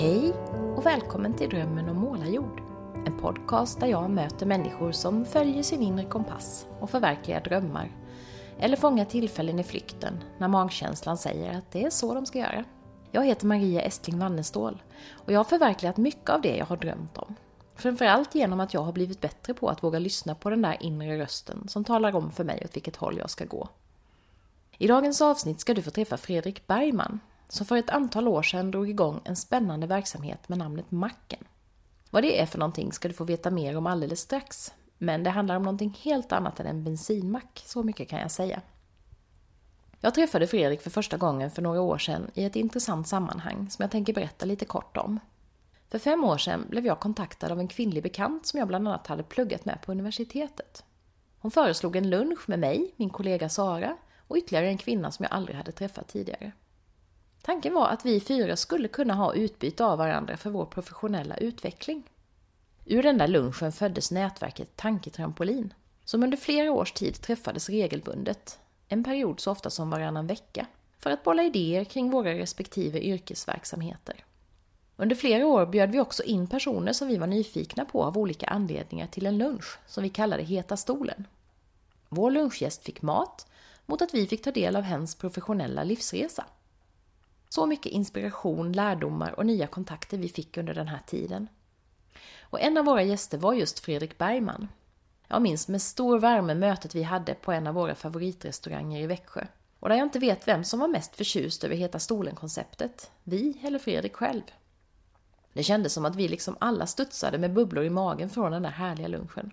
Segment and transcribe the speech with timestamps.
[0.00, 0.32] Hej
[0.76, 2.62] och välkommen till Drömmen om målarjord.
[3.06, 7.90] En podcast där jag möter människor som följer sin inre kompass och förverkligar drömmar.
[8.58, 12.64] Eller fångar tillfällen i flykten när magkänslan säger att det är så de ska göra.
[13.10, 17.18] Jag heter Maria Estling Wannestål och jag har förverkligat mycket av det jag har drömt
[17.18, 17.34] om.
[17.74, 21.18] Framförallt genom att jag har blivit bättre på att våga lyssna på den där inre
[21.18, 23.68] rösten som talar om för mig åt vilket håll jag ska gå.
[24.78, 27.20] I dagens avsnitt ska du få träffa Fredrik Bergman
[27.52, 31.44] som för ett antal år sedan drog igång en spännande verksamhet med namnet Macken.
[32.10, 34.74] Vad det är för någonting ska du få veta mer om alldeles strax.
[34.98, 38.62] Men det handlar om någonting helt annat än en bensinmack, så mycket kan jag säga.
[40.00, 43.82] Jag träffade Fredrik för första gången för några år sedan i ett intressant sammanhang som
[43.82, 45.20] jag tänker berätta lite kort om.
[45.88, 49.06] För fem år sedan blev jag kontaktad av en kvinnlig bekant som jag bland annat
[49.06, 50.84] hade pluggat med på universitetet.
[51.38, 53.96] Hon föreslog en lunch med mig, min kollega Sara
[54.28, 56.52] och ytterligare en kvinna som jag aldrig hade träffat tidigare.
[57.42, 62.02] Tanken var att vi fyra skulle kunna ha utbyte av varandra för vår professionella utveckling.
[62.84, 65.74] Ur den där lunchen föddes nätverket Tanketrampolin,
[66.04, 70.66] som under flera års tid träffades regelbundet, en period så ofta som varannan vecka,
[70.98, 74.24] för att bolla idéer kring våra respektive yrkesverksamheter.
[74.96, 78.46] Under flera år bjöd vi också in personer som vi var nyfikna på av olika
[78.46, 81.26] anledningar till en lunch som vi kallade Heta stolen.
[82.08, 83.46] Vår lunchgäst fick mat
[83.86, 86.44] mot att vi fick ta del av hens professionella livsresa.
[87.52, 91.48] Så mycket inspiration, lärdomar och nya kontakter vi fick under den här tiden.
[92.40, 94.68] Och en av våra gäster var just Fredrik Bergman.
[95.28, 99.46] Jag minns med stor värme mötet vi hade på en av våra favoritrestauranger i Växjö.
[99.80, 103.78] Och där jag inte vet vem som var mest förtjust över Heta stolen-konceptet, vi eller
[103.78, 104.42] Fredrik själv.
[105.52, 108.70] Det kändes som att vi liksom alla studsade med bubblor i magen från den där
[108.70, 109.52] härliga lunchen.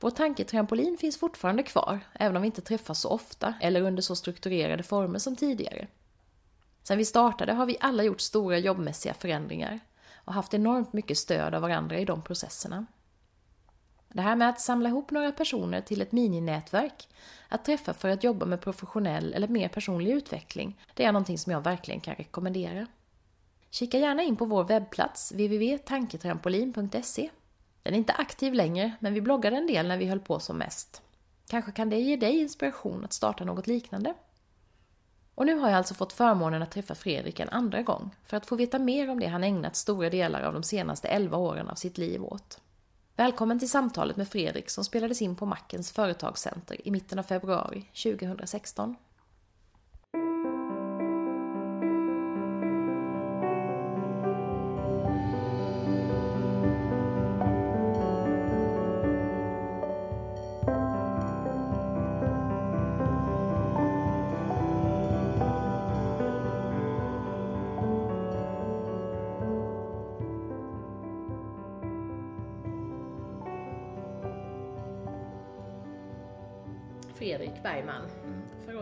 [0.00, 4.16] Vår tanketrampolin finns fortfarande kvar, även om vi inte träffas så ofta eller under så
[4.16, 5.88] strukturerade former som tidigare.
[6.84, 9.80] Sen vi startade har vi alla gjort stora jobbmässiga förändringar
[10.14, 12.86] och haft enormt mycket stöd av varandra i de processerna.
[14.08, 17.08] Det här med att samla ihop några personer till ett mininätverk,
[17.48, 21.52] att träffa för att jobba med professionell eller mer personlig utveckling, det är någonting som
[21.52, 22.86] jag verkligen kan rekommendera.
[23.70, 27.30] Kika gärna in på vår webbplats www.tanketrampolin.se.
[27.82, 30.58] Den är inte aktiv längre, men vi bloggade en del när vi höll på som
[30.58, 31.02] mest.
[31.48, 34.14] Kanske kan det ge dig inspiration att starta något liknande?
[35.34, 38.46] Och nu har jag alltså fått förmånen att träffa Fredrik en andra gång för att
[38.46, 41.74] få veta mer om det han ägnat stora delar av de senaste 11 åren av
[41.74, 42.60] sitt liv åt.
[43.16, 47.84] Välkommen till samtalet med Fredrik som spelades in på Mackens företagscenter i mitten av februari
[48.02, 48.96] 2016.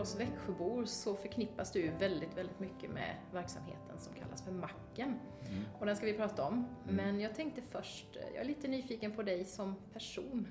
[0.03, 5.19] Oss Växjöbor så förknippas du väldigt, väldigt mycket med verksamheten som kallas för Macken.
[5.47, 5.63] Mm.
[5.79, 6.53] Och den ska vi prata om.
[6.53, 6.95] Mm.
[6.95, 10.47] Men jag tänkte först, jag är lite nyfiken på dig som person.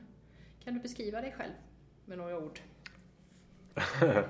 [0.65, 1.53] Kan du beskriva dig själv
[2.05, 2.61] med några ord?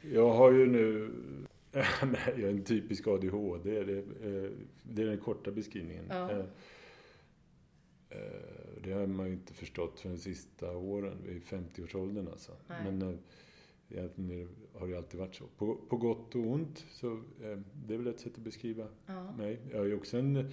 [0.00, 1.10] jag har ju nu,
[2.26, 3.84] jag är en typisk ADHD.
[3.84, 4.50] Det, eh,
[4.82, 6.04] det är den korta beskrivningen.
[6.08, 6.30] Ja.
[6.30, 6.38] Eh,
[8.08, 12.52] eh, det har man ju inte förstått för de sista åren, vid 50-årsåldern alltså.
[12.68, 12.84] Nej.
[12.84, 13.18] Men
[13.88, 15.44] egentligen har det alltid varit så.
[15.46, 19.32] På, på gott och ont, så äh, det är väl ett sätt att beskriva ja.
[19.32, 19.60] mig.
[19.72, 20.50] Jag är också en,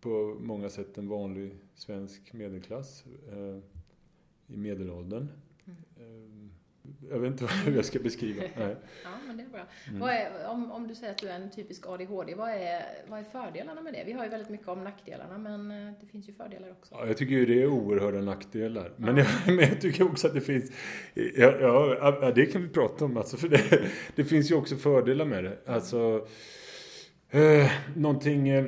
[0.00, 3.58] på många sätt en vanlig svensk medelklass äh,
[4.46, 5.28] i medelåldern.
[5.96, 6.47] Mm
[7.10, 8.42] jag vet inte hur jag ska beskriva.
[8.56, 8.76] Nej.
[9.04, 9.66] ja, men det är bra.
[9.88, 10.02] Mm.
[10.02, 13.24] Är, om, om du säger att du är en typisk ADHD, vad är, vad är
[13.24, 14.02] fördelarna med det?
[14.06, 16.94] Vi har ju väldigt mycket om nackdelarna, men eh, det finns ju fördelar också.
[16.94, 18.92] Ja, jag tycker ju det är oerhörda nackdelar.
[18.96, 19.24] Men, ja.
[19.46, 20.72] jag, men jag tycker också att det finns...
[21.14, 23.82] Ja, ja, det kan vi prata om alltså, för det,
[24.14, 25.58] det finns ju också fördelar med det.
[25.66, 26.26] Alltså...
[27.30, 28.48] Eh, någonting...
[28.48, 28.66] Eh,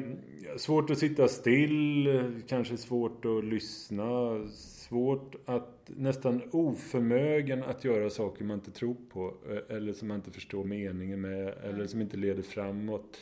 [0.57, 4.05] svårt att sitta still, kanske svårt att lyssna,
[4.91, 10.17] svårt att, nästan oförmögen att göra saker man inte tror på eh, eller som man
[10.17, 13.17] inte förstår meningen med eller som inte leder framåt.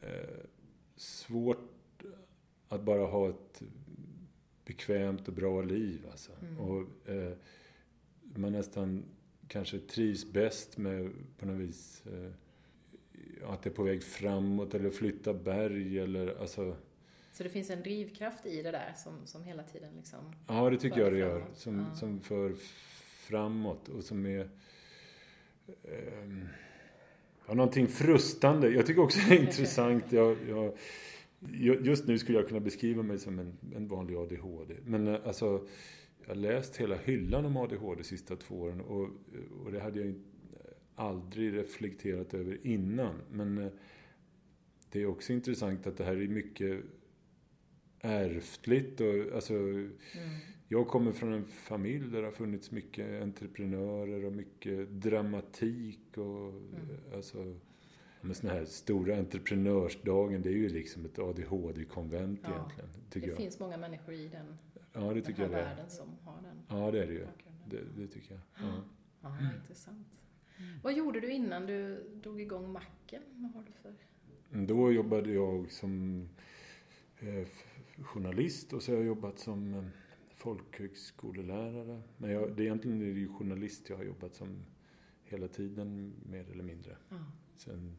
[0.00, 0.44] Eh,
[0.96, 2.02] svårt
[2.68, 3.62] att bara ha ett
[4.64, 6.32] bekvämt och bra liv alltså.
[6.42, 6.58] Mm.
[6.58, 7.32] Och eh,
[8.34, 9.04] man nästan
[9.48, 14.90] kanske trivs bäst med på något vis eh, att det är på väg framåt eller
[14.90, 16.76] flytta berg eller alltså
[17.32, 20.78] så det finns en drivkraft i det där som, som hela tiden liksom Ja, det
[20.78, 21.44] tycker jag det gör.
[21.54, 21.94] Som, ja.
[21.94, 22.54] som för
[23.28, 24.50] framåt och som är...
[26.22, 26.48] Um,
[27.50, 28.70] Ja, någonting frustande.
[28.70, 30.12] Jag tycker också det är intressant.
[30.12, 34.74] Jag, jag, just nu skulle jag kunna beskriva mig som en, en vanlig ADHD.
[34.84, 35.66] Men eh, alltså,
[36.20, 39.08] jag har läst hela hyllan om ADHD de sista två åren och,
[39.64, 40.14] och det hade jag
[40.94, 43.14] aldrig reflekterat över innan.
[43.30, 43.72] Men eh,
[44.90, 46.80] det är också intressant att det här är mycket
[48.00, 49.00] ärftligt.
[49.00, 49.90] Och, alltså, mm.
[50.68, 56.18] Jag kommer från en familj där det har funnits mycket entreprenörer och mycket dramatik.
[56.18, 57.14] Och, mm.
[57.14, 57.56] alltså,
[58.20, 62.90] med såna här stora entreprenörsdagen, det är ju liksom ett ADHD-konvent ja, egentligen.
[63.10, 63.36] Tycker det jag.
[63.36, 64.58] finns många människor i den,
[64.92, 66.78] ja, det tycker den här jag världen som har den.
[66.78, 67.26] Ja, det är det ju.
[67.66, 68.66] Det, det, tycker jag.
[68.66, 68.84] Ja,
[69.22, 70.06] ja intressant.
[70.58, 70.78] Mm.
[70.82, 73.22] Vad gjorde du innan du drog igång macken?
[73.32, 73.94] Vad har du för...
[74.66, 76.28] Då jobbade jag som
[77.18, 77.46] eh,
[78.02, 79.84] journalist och så har jag jobbat som eh,
[80.34, 82.02] folkhögskolelärare.
[82.16, 84.64] Men jag, det, egentligen är det ju journalist jag har jobbat som
[85.24, 86.96] hela tiden, mer eller mindre.
[87.08, 87.16] Ja.
[87.56, 87.98] Sen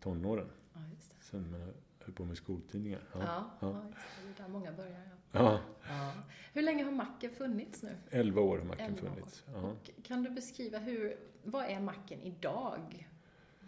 [0.00, 0.50] tonåren.
[0.72, 0.80] Ja,
[1.20, 3.02] Sen man höll på med skoltidningar.
[3.12, 3.92] Ja, ja, ja.
[4.22, 5.00] det är där många börjar.
[5.32, 5.60] Ja.
[5.88, 6.12] Ja.
[6.52, 7.96] Hur länge har macken funnits nu?
[8.10, 9.44] Elva år har macken funnits.
[9.54, 13.08] Och kan du beskriva hur, vad är macken idag?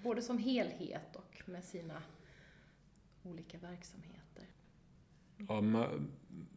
[0.02, 2.02] Både som helhet och med sina
[3.22, 4.25] olika verksamheter.
[5.48, 5.88] Ja, ma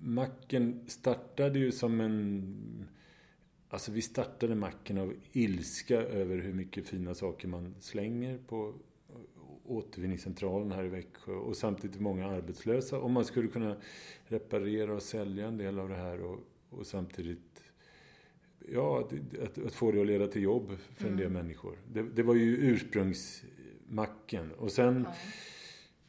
[0.01, 2.87] macken startade ju som en...
[3.69, 8.73] Alltså vi startade macken av ilska över hur mycket fina saker man slänger på
[9.65, 12.99] återvinningscentralen här i Växjö och samtidigt många arbetslösa.
[12.99, 13.75] Om man skulle kunna
[14.27, 16.39] reparera och sälja en del av det här och,
[16.69, 17.63] och samtidigt
[18.67, 21.43] ja, att, att, få det att leda till jobb för en del mm.
[21.43, 21.77] människor.
[21.93, 24.51] Det, det, var ju ursprungsmacken.
[24.51, 25.13] Och sen ja.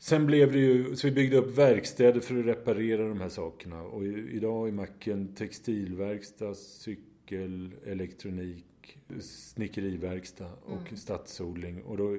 [0.03, 3.83] Sen blev det ju, så vi byggde upp verkstäder för att reparera de här sakerna.
[3.83, 10.97] Och idag är macken textilverkstad, cykel, elektronik, snickeriverkstad och mm.
[10.97, 11.83] stadsodling.
[11.83, 12.19] Och då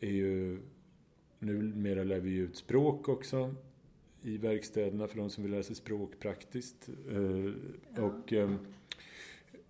[0.00, 0.58] är ju,
[1.38, 3.54] numera lär vi ut språk också
[4.22, 6.88] i verkstäderna för de som vill lära sig språk praktiskt.
[7.10, 7.52] Eh,
[7.96, 8.02] ja.
[8.02, 8.58] Och, ehm,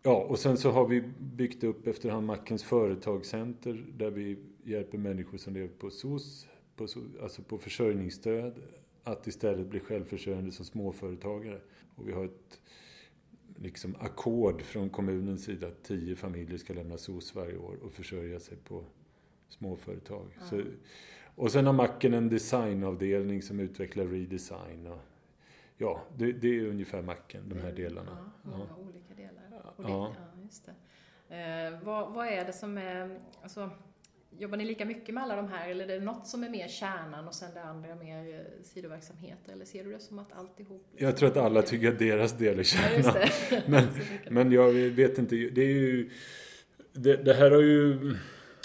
[0.03, 5.38] ja, och sen så har vi byggt upp efterhand Mackens företagscenter där vi hjälper människor
[5.38, 6.47] som lever på SOS
[6.79, 6.87] på,
[7.23, 8.63] alltså på försörjningsstöd
[9.05, 11.61] att istället bli självförsörjande som småföretagare.
[11.97, 12.61] Och vi har ett
[13.57, 18.41] liksom ackord från kommunens sida att tio familjer ska lämna SOS varje år och försörja
[18.41, 18.85] sig på
[19.49, 20.27] småföretag.
[20.37, 20.49] Mm.
[20.49, 20.63] Så,
[21.35, 24.87] och sen har Macken en designavdelning som utvecklar redesign.
[24.87, 25.01] Och,
[25.77, 28.33] ja, det, det är ungefär Macken, de här delarna.
[28.45, 28.77] Ja, många ja.
[28.77, 29.43] olika delar.
[29.51, 29.75] Ja.
[29.77, 30.75] ja just det.
[31.29, 33.71] Eh, vad, vad, är det som är, alltså,
[34.31, 36.69] Jobbar ni lika mycket med alla de här eller är det något som är mer
[36.69, 39.53] kärnan och sen det andra mer eh, sidoverksamheter?
[39.53, 40.87] Eller ser du det som att alltihop...
[40.91, 43.17] Liksom jag tror att alla tycker att deras del är kärnan.
[43.51, 43.85] Ja, men,
[44.31, 46.11] men jag vet inte, det är ju...
[46.93, 48.15] Det, det, här har ju...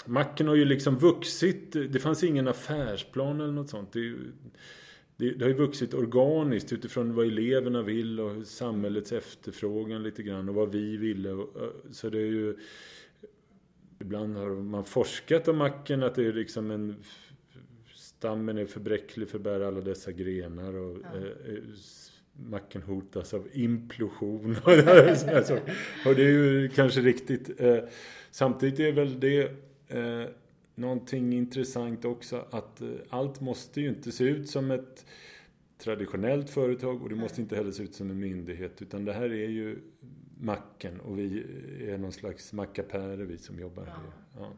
[0.06, 1.72] Macken har ju liksom vuxit.
[1.72, 3.92] Det fanns ingen affärsplan eller något sånt.
[3.92, 4.14] Det,
[5.16, 10.48] det, det har ju vuxit organiskt utifrån vad eleverna vill och samhällets efterfrågan lite grann
[10.48, 11.46] och vad vi ville.
[11.90, 12.56] Så det är ju
[14.04, 16.96] Ibland har man forskat om macken, att det är liksom en...
[17.94, 21.18] Stammen är för bräcklig för att bära alla dessa grenar och ja.
[21.18, 21.58] eh,
[22.32, 24.72] macken hotas av implosion och,
[26.06, 27.60] och det är ju kanske riktigt.
[27.60, 27.78] Eh,
[28.30, 29.42] samtidigt är väl det
[29.88, 30.24] eh,
[30.74, 35.06] någonting intressant också att eh, allt måste ju inte se ut som ett
[35.78, 39.32] traditionellt företag och det måste inte heller se ut som en myndighet utan det här
[39.32, 39.78] är ju
[40.40, 41.46] macken och vi
[41.88, 44.02] är någon slags mackapärer vi som jobbar ja, här.
[44.36, 44.52] Ja.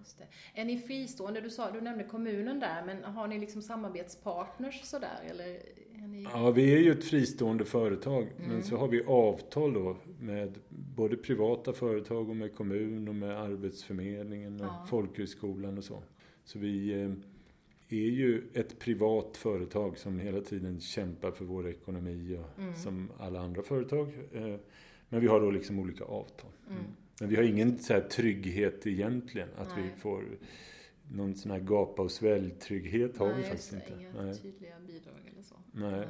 [0.54, 1.40] Är ni fristående?
[1.40, 5.20] Du, sa, du nämnde kommunen där, men har ni liksom samarbetspartners sådär?
[5.30, 5.46] Eller
[6.04, 6.22] är ni...
[6.22, 8.50] Ja, vi är ju ett fristående företag, mm.
[8.50, 13.30] men så har vi avtal då med både privata företag och med kommun och med
[13.30, 14.86] Arbetsförmedlingen och ja.
[14.90, 16.02] folkhögskolan och så.
[16.44, 17.10] Så vi eh,
[17.88, 22.74] är ju ett privat företag som hela tiden kämpar för vår ekonomi och, mm.
[22.74, 24.12] som alla andra företag.
[25.08, 26.50] Men vi har då liksom olika avtal.
[26.70, 26.82] Mm.
[27.20, 29.48] Men vi har ingen så här trygghet egentligen.
[29.56, 29.82] Att Nej.
[29.84, 30.24] vi får
[31.12, 33.92] någon sån här gapa och svälj-trygghet har Nej, vi faktiskt inte.
[34.00, 34.34] Inga Nej.
[34.34, 35.54] tydliga bidrag eller så.
[35.72, 35.90] Nej.
[35.90, 36.06] Nej.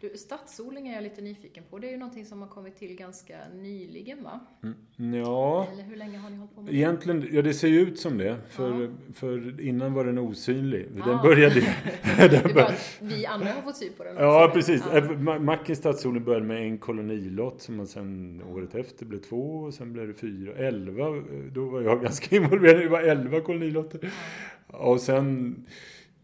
[0.00, 1.78] Du, stadsodling är jag lite nyfiken på.
[1.78, 4.40] Det är ju någonting som har kommit till ganska nyligen va?
[4.62, 5.14] Mm.
[5.14, 5.68] Ja.
[5.72, 6.76] Eller hur länge har ni hållit på med det?
[6.78, 8.36] Egentligen, ja det ser ju ut som det.
[8.50, 8.88] För, ja.
[9.14, 10.88] för innan var den osynlig.
[10.96, 11.04] Ja.
[11.04, 11.54] Den började...
[12.16, 14.24] det bara vi andra har fått syn på den också.
[14.24, 14.82] Ja, precis.
[14.92, 15.38] Ja.
[15.38, 19.92] Mackens stadsodling började med en kolonilott som man sen året efter blev två och sen
[19.92, 20.54] blev det fyra.
[20.54, 21.04] Elva,
[21.52, 22.80] då var jag ganska involverad.
[22.80, 24.10] Det var elva kolonilotter.
[24.66, 25.56] Och sen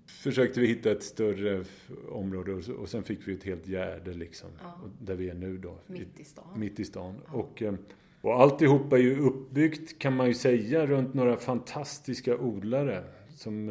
[0.07, 1.65] försökte vi hitta ett större
[2.09, 4.51] område och sen fick vi ett helt gärde liksom.
[4.63, 4.81] Ja.
[4.99, 5.79] Där vi är nu då.
[5.87, 6.61] Mitt i stan.
[6.61, 7.15] Mitt i stan.
[7.27, 7.33] Ja.
[7.33, 7.75] Och, eh,
[8.21, 13.05] och alltihopa är ju uppbyggt kan man ju säga runt några fantastiska odlare.
[13.37, 13.69] som,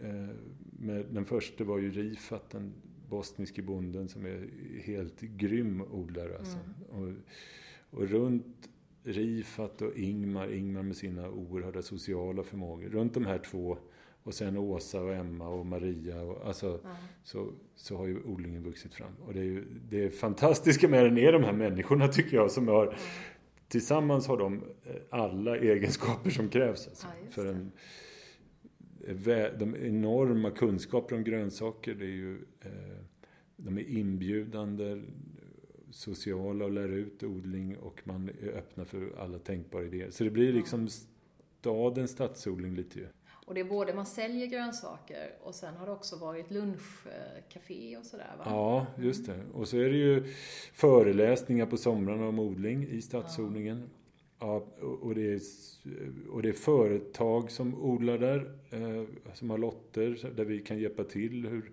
[0.00, 0.10] eh,
[0.80, 2.72] med, den första var ju Rifat, den
[3.08, 4.48] bosniske bonden som är
[4.82, 6.38] helt grym odlare.
[6.38, 6.58] Alltså.
[6.94, 7.14] Mm.
[7.90, 8.68] Och, och runt
[9.02, 12.88] Rifat och Ingmar, Ingmar med sina oerhörda sociala förmågor.
[12.88, 13.78] Runt de här två
[14.28, 16.22] och sen Åsa och Emma och Maria.
[16.22, 16.96] Och, alltså, mm.
[17.24, 19.12] så, så har ju odlingen vuxit fram.
[19.26, 22.68] Och det är ju det fantastiska med den är de här människorna tycker jag som
[22.68, 22.98] har mm.
[23.68, 24.54] Tillsammans har de
[24.84, 26.88] eh, alla egenskaper som krävs.
[26.88, 27.72] Alltså, ja, för en,
[29.06, 31.94] eh, de enorma kunskaper om grönsaker.
[31.94, 32.98] Det är ju, eh,
[33.56, 35.02] de är inbjudande,
[35.90, 40.10] sociala och lär ut odling och man är öppna för alla tänkbara idéer.
[40.10, 43.06] Så det blir liksom stadens stadsodling lite ju.
[43.48, 48.06] Och det är både man säljer grönsaker och sen har det också varit lunchcafé och
[48.06, 48.44] sådär va?
[48.46, 49.40] Ja, just det.
[49.52, 50.24] Och så är det ju
[50.72, 53.90] föreläsningar på somrarna om odling i stadsodlingen.
[54.38, 54.66] Ja,
[55.00, 55.40] och, det är,
[56.30, 61.04] och det är företag som odlar där, eh, som har lotter där vi kan hjälpa
[61.04, 61.46] till.
[61.46, 61.70] Hur,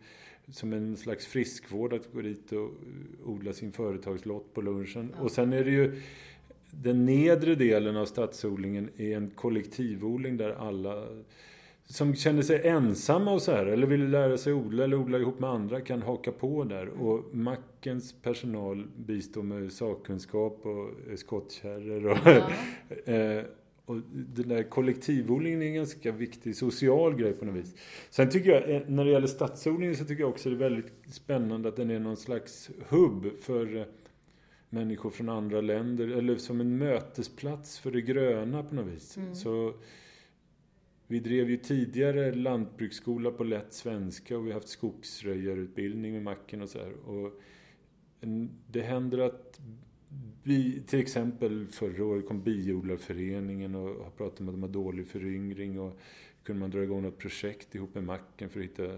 [0.48, 2.72] som en slags friskvård att gå dit och
[3.26, 5.14] odla sin företagslott på lunchen.
[5.18, 5.24] Ja.
[5.24, 6.02] Och sen är det ju
[6.72, 11.08] den nedre delen av stadsodlingen är en kollektivodling där alla
[11.86, 15.40] som känner sig ensamma och så här, eller vill lära sig odla eller odla ihop
[15.40, 16.88] med andra kan haka på där.
[16.88, 22.50] Och mackens personal bistår med sakkunskap och skottkärror och, ja.
[23.14, 23.44] Eh,
[23.86, 27.76] och den där kollektivodlingen är en ganska viktig social grej på något vis.
[28.10, 30.94] Sen tycker jag, eh, när det gäller stadsodlingen så tycker jag också det är väldigt
[31.08, 33.86] spännande att den är någon slags hubb för eh,
[34.70, 36.08] människor från andra länder.
[36.08, 39.18] Eller som en mötesplats för det gröna på något vis.
[39.18, 39.36] Mm.
[39.36, 39.74] Så
[41.08, 46.62] vi drev ju tidigare lantbruksskola på lätt svenska och vi har haft skogsröjarutbildning med macken
[46.62, 46.94] och så här.
[46.94, 47.42] Och
[48.72, 49.60] det händer att
[50.44, 55.08] vi, till exempel förra året kom biodlarföreningen och har pratat om att de har dålig
[55.08, 56.00] föryngring och
[56.44, 58.98] kunde man dra igång något projekt ihop med macken för att hitta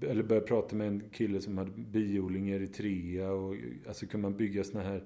[0.00, 3.56] eller började prata med en kille som hade biodling i Eritrea och
[3.88, 5.04] alltså kunde man bygga såna här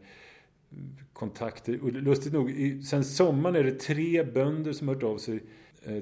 [1.12, 1.82] kontakter.
[1.82, 2.52] Och lustigt nog,
[2.84, 5.40] sen sommaren är det tre bönder som har hört av sig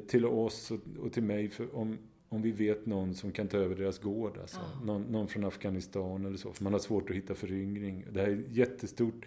[0.06, 0.72] till oss
[1.02, 1.98] och, till mig om,
[2.28, 4.38] om vi vet någon som kan ta över deras gård.
[4.38, 4.60] Alltså.
[4.60, 4.84] Ja.
[4.84, 6.52] Någon, någon, från Afghanistan eller så.
[6.52, 8.04] För man har svårt att hitta föryngring.
[8.12, 9.26] Det här är ett jättestort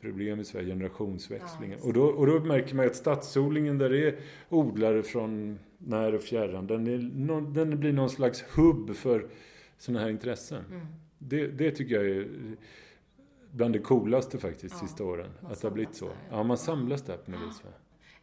[0.00, 1.78] problem i Sverige, generationsväxlingen.
[1.80, 6.14] Ja, och, då, och då märker man att stadsodlingen där det är odlare från när
[6.14, 9.28] och fjärran, den, är, den blir någon slags hubb för
[9.78, 10.64] sådana här intressen.
[10.70, 10.86] Mm.
[11.18, 12.28] Det, det tycker jag är
[13.50, 15.30] bland det coolaste faktiskt ja, sista åren.
[15.42, 16.04] Att det har blivit så.
[16.04, 16.36] Där, ja.
[16.36, 17.64] ja, man samlas där på något vis.
[17.64, 17.70] Va?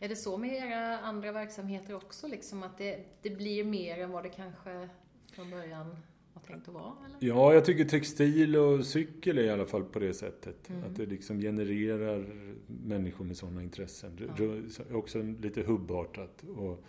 [0.05, 4.11] Är det så med era andra verksamheter också, liksom att det, det blir mer än
[4.11, 4.89] vad det kanske
[5.31, 5.95] från början
[6.33, 6.93] var tänkt att vara?
[7.05, 7.27] Eller?
[7.27, 10.69] Ja, jag tycker textil och cykel är i alla fall på det sättet.
[10.69, 10.83] Mm.
[10.83, 12.25] Att det liksom genererar
[12.67, 14.29] människor med sådana intressen.
[14.37, 14.95] Ja.
[14.97, 16.43] Också lite hubbartat.
[16.43, 16.83] Och,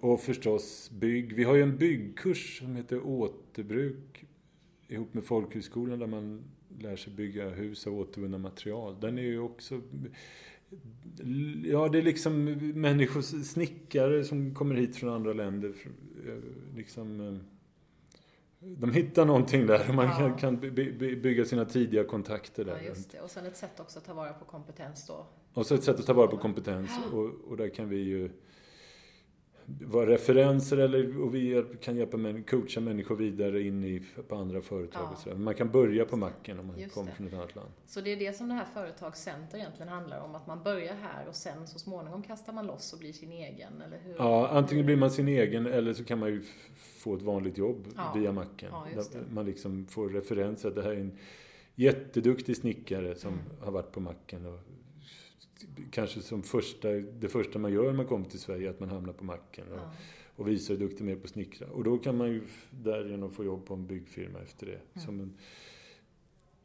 [0.00, 1.32] och förstås bygg.
[1.32, 4.24] Vi har ju en byggkurs som heter återbruk
[4.88, 6.44] ihop med folkhögskolan där man
[6.78, 9.00] lär sig bygga hus av återvunna material.
[9.00, 9.80] Den är ju också
[11.64, 12.44] Ja, det är liksom
[12.74, 15.74] människor, snickare som kommer hit från andra länder.
[16.26, 17.38] Eh, liksom, eh,
[18.58, 20.16] de hittar någonting där och man ja.
[20.18, 20.60] kan, kan
[21.22, 22.76] bygga sina tidiga kontakter där.
[22.82, 23.20] Ja, just det.
[23.20, 25.26] Och sen ett sätt också att ta vara på kompetens då.
[25.52, 26.90] Och så ett sätt att ta vara på kompetens.
[27.12, 28.30] Och, och där kan vi ju
[29.66, 34.60] vara referenser eller, och vi kan hjälpa män, coacha människor vidare in i, på andra
[34.60, 35.10] företag ja.
[35.12, 35.36] och sådär.
[35.36, 37.16] Man kan börja på macken om man Just kommer det.
[37.16, 37.70] från ett annat land.
[37.86, 40.34] Så det är det som det här företagscenter egentligen handlar om?
[40.34, 43.82] Att man börjar här och sen så småningom kastar man loss och blir sin egen,
[43.86, 44.14] eller hur?
[44.18, 46.42] Ja, antingen blir man sin egen eller så kan man ju
[46.74, 48.12] få ett vanligt jobb ja.
[48.16, 48.68] via macken.
[48.72, 50.70] Ja, man liksom får referenser.
[50.70, 51.18] Det här är en
[51.74, 53.44] jätteduktig snickare som mm.
[53.60, 54.58] har varit på macken och
[55.90, 59.12] kanske som första, det första man gör när man kommer till Sverige, att man hamnar
[59.12, 59.92] på macken och, ja.
[60.36, 61.66] och visar hur duktig man är på att snickra.
[61.66, 65.00] Och då kan man ju därigenom få jobb på en byggfirma efter det.
[65.08, 65.20] Mm.
[65.20, 65.38] En,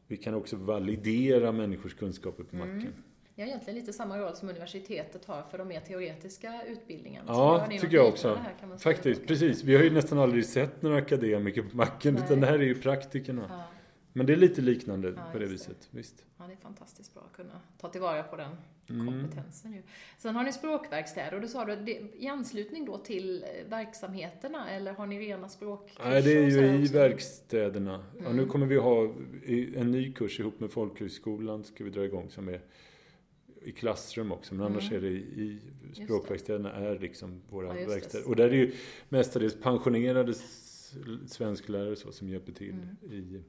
[0.08, 2.82] vi kan också validera människors kunskaper på macken.
[2.82, 2.94] Mm.
[3.36, 7.25] Ni har egentligen lite samma roll som universitetet har för de mer teoretiska utbildningarna.
[7.27, 8.36] Ja, tycker jag också.
[8.36, 9.63] Här, Faktiskt, precis.
[9.63, 12.24] Vi har ju nästan aldrig sett några akademiker på macken, Nej.
[12.25, 13.46] utan det här är ju praktikerna.
[13.50, 13.78] Ja.
[14.19, 15.97] Men det är lite liknande ja, på det viset, det.
[15.97, 16.25] visst.
[16.38, 18.51] Ja, det är fantastiskt bra att kunna ta tillvara på den
[18.89, 19.07] mm.
[19.07, 19.81] kompetensen ju.
[20.17, 24.93] Sen har ni språkverkstäder och du sa du, i anslutning då till eh, verksamheterna eller
[24.93, 26.09] har ni rena språkkurser?
[26.09, 26.93] Nej, det är ju i också?
[26.93, 27.95] verkstäderna.
[27.95, 28.23] Mm.
[28.23, 29.03] Ja, nu kommer vi ha
[29.75, 32.61] en ny kurs ihop med Folkhögskolan, ska vi dra igång, som är
[33.61, 35.05] i klassrum också, men annars mm.
[35.05, 35.59] är det i
[35.93, 38.27] språkverkstäderna är liksom våra ja, verkstäder.
[38.27, 38.73] Och där är det ju
[39.09, 40.33] mestadels pensionerade
[41.27, 43.13] svensklärare som hjälper till mm.
[43.13, 43.41] i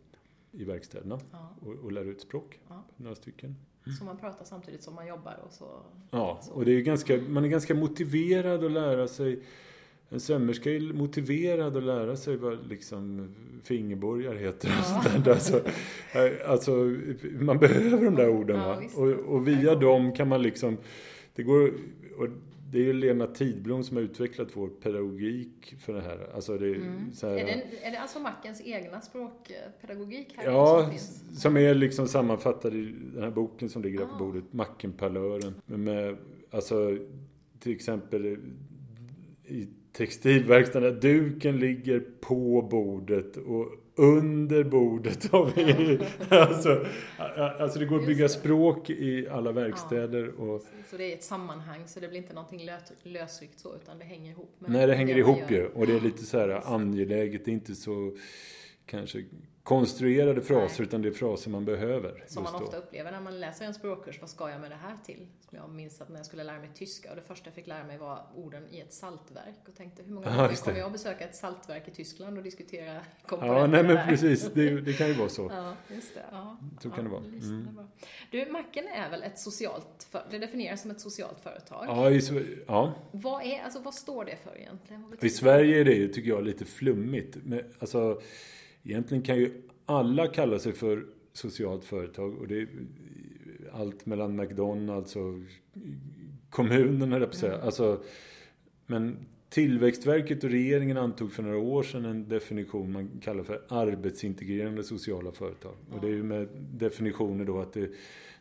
[0.53, 1.57] i verkstäderna ja.
[1.61, 2.61] och, och lär ut språk.
[2.69, 2.85] Ja.
[2.97, 3.57] Några stycken.
[3.99, 5.83] Så man pratar samtidigt som man jobbar och så...
[6.11, 9.43] Ja, och det är ganska, man är ganska motiverad att lära sig
[10.13, 15.33] en sömmerska är motiverad att lära sig vad liksom fingerborgar heter och ja.
[15.33, 15.63] Alltså,
[16.47, 16.71] alltså,
[17.41, 18.57] man behöver de där orden.
[18.57, 20.77] Ja, och, och, via dem kan man liksom...
[21.35, 21.73] Det går...
[22.19, 22.29] Och
[22.71, 26.29] det är ju Lena Tidblom som har utvecklat vår pedagogik för det här.
[26.35, 27.13] Alltså det, mm.
[27.13, 31.43] så här, är, det, är det alltså Mackens egna språkpedagogik här Ja, som, finns?
[31.43, 34.03] som är liksom sammanfattad i den här boken som ligger ah.
[34.03, 34.53] där på bordet.
[34.53, 35.55] Mackenparlören.
[35.67, 36.17] Med,
[36.51, 36.99] alltså,
[37.59, 38.39] till exempel
[39.45, 41.01] i textilverkstaden.
[41.01, 43.67] Duken ligger på bordet och
[44.01, 45.35] under bordet
[46.29, 46.87] alltså,
[47.59, 50.33] alltså det går att bygga språk i alla verkstäder.
[50.39, 52.69] Ja, och, så det är ett sammanhang så det blir inte någonting
[53.03, 54.55] lösryckt så utan det hänger ihop.
[54.59, 55.67] Med Nej, det hänger det ihop ju.
[55.67, 57.45] Och det är lite så här angeläget.
[57.45, 58.17] Det är inte så
[58.87, 59.25] kanske
[59.63, 60.89] konstruerade fraser Nej.
[60.89, 62.25] utan det är fraser man behöver.
[62.27, 64.97] Som man ofta upplever när man läser en språkkurs, vad ska jag med det här
[65.05, 65.27] till?
[65.49, 67.67] Som jag minns att när jag skulle lära mig tyska och det första jag fick
[67.67, 71.25] lära mig var orden i ett saltverk och tänkte hur många gånger kommer jag besöka
[71.25, 75.15] ett saltverk i Tyskland och diskutera komponenter Ja, nej men precis, det, det, kan ju
[75.15, 75.43] vara så.
[75.55, 76.25] Ja, just det.
[76.33, 77.23] Ja, så ja, kan det vara.
[77.25, 77.79] Mm.
[78.31, 81.85] Du, Macken är väl ett socialt, det definieras som ett socialt företag?
[81.89, 82.21] Ja, i,
[82.67, 82.95] ja.
[83.13, 85.05] Vad, är, alltså, vad står det för egentligen?
[85.21, 87.37] I Sverige är det tycker jag, lite flummigt.
[87.45, 88.21] Men, alltså,
[88.85, 92.69] Egentligen kan ju alla kalla sig för socialt företag och det är
[93.73, 95.35] allt mellan McDonalds och
[96.51, 97.55] kommunen, höll jag på att säga.
[97.55, 97.67] Mm.
[97.67, 98.03] Alltså,
[98.87, 99.17] men
[99.51, 105.33] Tillväxtverket och regeringen antog för några år sedan en definition man kallar för arbetsintegrerande sociala
[105.33, 105.75] företag.
[105.93, 107.91] Och det är ju med definitioner då att det,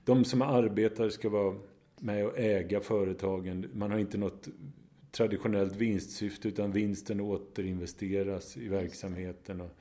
[0.06, 1.56] de som arbetar ska vara
[2.00, 3.66] med och äga företagen.
[3.74, 4.48] Man har inte något
[5.12, 9.62] traditionellt vinstsyfte utan vinsten återinvesteras i verksamheten.
[9.62, 9.72] Och,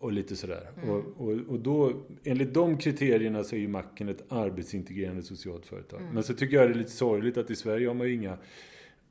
[0.00, 0.70] och lite sådär.
[0.76, 0.90] Mm.
[0.90, 1.92] Och, och, och då,
[2.24, 6.00] enligt de kriterierna så är ju macken ett arbetsintegrerande socialt företag.
[6.00, 6.14] Mm.
[6.14, 8.38] Men så tycker jag det är lite sorgligt att i Sverige har man ju inga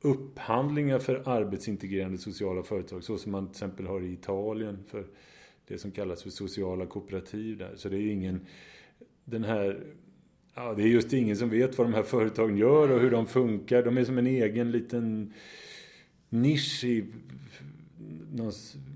[0.00, 3.04] upphandlingar för arbetsintegrerande sociala företag.
[3.04, 5.06] Så som man till exempel har i Italien för
[5.68, 7.72] det som kallas för sociala kooperativ där.
[7.76, 8.46] Så det är ju ingen,
[9.24, 9.80] den här
[10.54, 13.26] Ja, det är just ingen som vet vad de här företagen gör och hur de
[13.26, 13.82] funkar.
[13.82, 15.32] De är som en egen liten
[16.28, 17.04] nisch i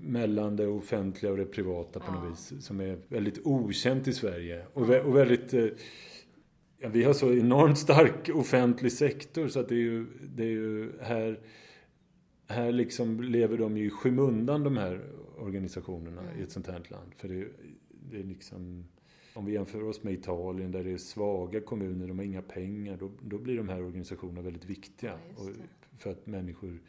[0.01, 2.21] mellan det offentliga och det privata på ja.
[2.21, 2.65] något vis.
[2.65, 4.65] Som är väldigt okänt i Sverige.
[4.73, 5.01] Och, ja.
[5.01, 5.53] och väldigt...
[5.53, 5.67] Eh,
[6.77, 10.51] ja, vi har så enormt stark offentlig sektor så att det är ju, det är
[10.51, 11.39] ju här...
[12.47, 15.01] Här liksom lever de ju i skymundan de här
[15.37, 16.39] organisationerna mm.
[16.39, 17.11] i ett sånt här land.
[17.17, 17.47] För det,
[18.11, 18.85] det är liksom...
[19.33, 22.97] Om vi jämför oss med Italien där det är svaga kommuner, de har inga pengar,
[22.97, 25.19] då, då blir de här organisationerna väldigt viktiga.
[25.37, 25.49] Ja,
[25.97, 26.79] för att människor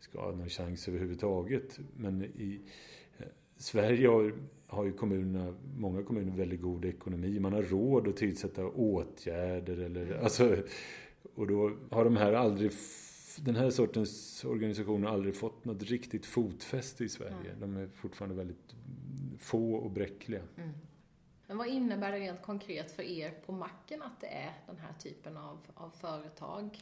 [0.00, 1.78] ska ha någon chans överhuvudtaget.
[1.96, 2.60] Men i
[3.18, 4.34] eh, Sverige har,
[4.66, 7.40] har ju kommunerna, många kommuner väldigt god ekonomi.
[7.40, 10.56] Man har råd att tillsätta åtgärder eller alltså,
[11.34, 12.72] och då har de här aldrig
[13.40, 17.52] den här sortens organisationer har aldrig fått något riktigt fotfäste i Sverige.
[17.56, 17.60] Mm.
[17.60, 18.74] De är fortfarande väldigt
[19.38, 20.42] få och bräckliga.
[20.56, 20.70] Mm.
[21.46, 24.92] Men vad innebär det rent konkret för er på macken att det är den här
[24.98, 26.78] typen av, av företag?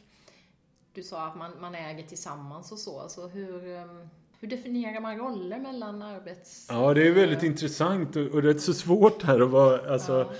[0.97, 2.99] Du sa att man, man äger tillsammans och så.
[2.99, 4.07] Alltså hur, ehm,
[4.39, 6.67] hur definierar man roller mellan arbets...
[6.69, 9.93] Ja, det är väldigt intressant och, och rätt så svårt här att vara...
[9.93, 10.33] Alltså,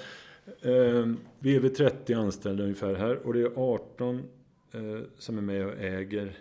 [0.61, 0.69] ja.
[0.69, 1.07] eh,
[1.39, 4.17] vi är väl 30 anställda ungefär här och det är 18
[4.71, 4.81] eh,
[5.17, 6.37] som är med och äger.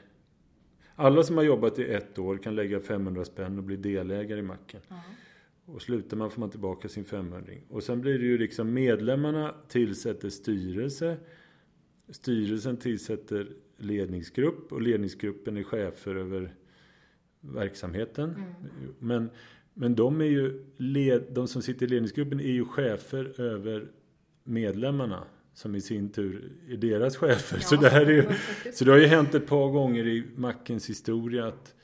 [0.95, 4.43] Alla som har jobbat i ett år kan lägga 500 spänn och bli delägare i
[4.43, 4.81] macken.
[4.89, 5.01] Ja.
[5.67, 7.53] Och slutar man får man tillbaka sin 500.
[7.69, 11.17] Och sen blir det ju liksom medlemmarna tillsätter styrelse.
[12.09, 16.55] Styrelsen tillsätter ledningsgrupp och ledningsgruppen är chefer över
[17.41, 18.31] verksamheten.
[18.31, 18.95] Mm.
[18.99, 19.31] Men,
[19.75, 23.89] men de, är ju led, de som sitter i ledningsgruppen är ju chefer över
[24.45, 27.57] medlemmarna som i sin tur är deras chefer.
[27.57, 28.25] Ja, så, det här är ju,
[28.73, 31.75] så det har ju hänt ett par gånger i Mackens historia att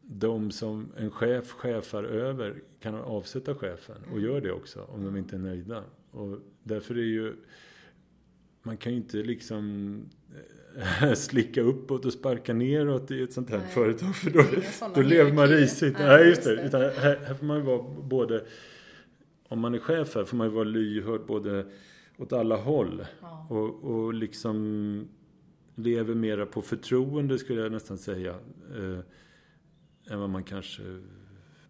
[0.00, 4.24] de som en chef chefar över kan avsätta chefen och mm.
[4.24, 5.84] gör det också om de inte är nöjda.
[6.10, 7.34] Och därför är ju
[8.62, 10.00] man kan ju inte liksom
[11.16, 13.68] slicka uppåt och sparka neråt i ett sånt här Nej.
[13.68, 14.16] företag.
[14.16, 14.44] För då,
[14.94, 15.98] då lever man risigt.
[15.98, 16.62] Nej, Nej just det.
[16.62, 18.44] Utan här, här får man ju vara både...
[19.48, 21.66] Om man är chef här får man ju vara lyhörd både
[22.18, 23.06] åt alla håll.
[23.20, 23.46] Ja.
[23.50, 25.08] Och, och liksom
[25.74, 28.34] lever mera på förtroende skulle jag nästan säga.
[28.76, 28.98] Eh,
[30.10, 30.82] än vad man kanske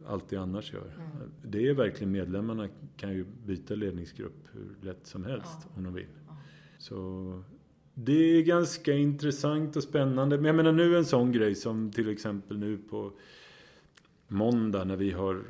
[0.06, 0.92] alltid annars gör.
[0.96, 1.30] Mm.
[1.42, 5.68] Det är verkligen medlemmarna kan ju byta ledningsgrupp hur lätt som helst ja.
[5.76, 6.06] om de vill.
[6.26, 6.36] Ja.
[6.78, 7.42] Så
[8.04, 10.36] det är ganska intressant och spännande.
[10.36, 13.12] Men jag menar nu en sån grej som till exempel nu på
[14.28, 15.42] måndag när vi har...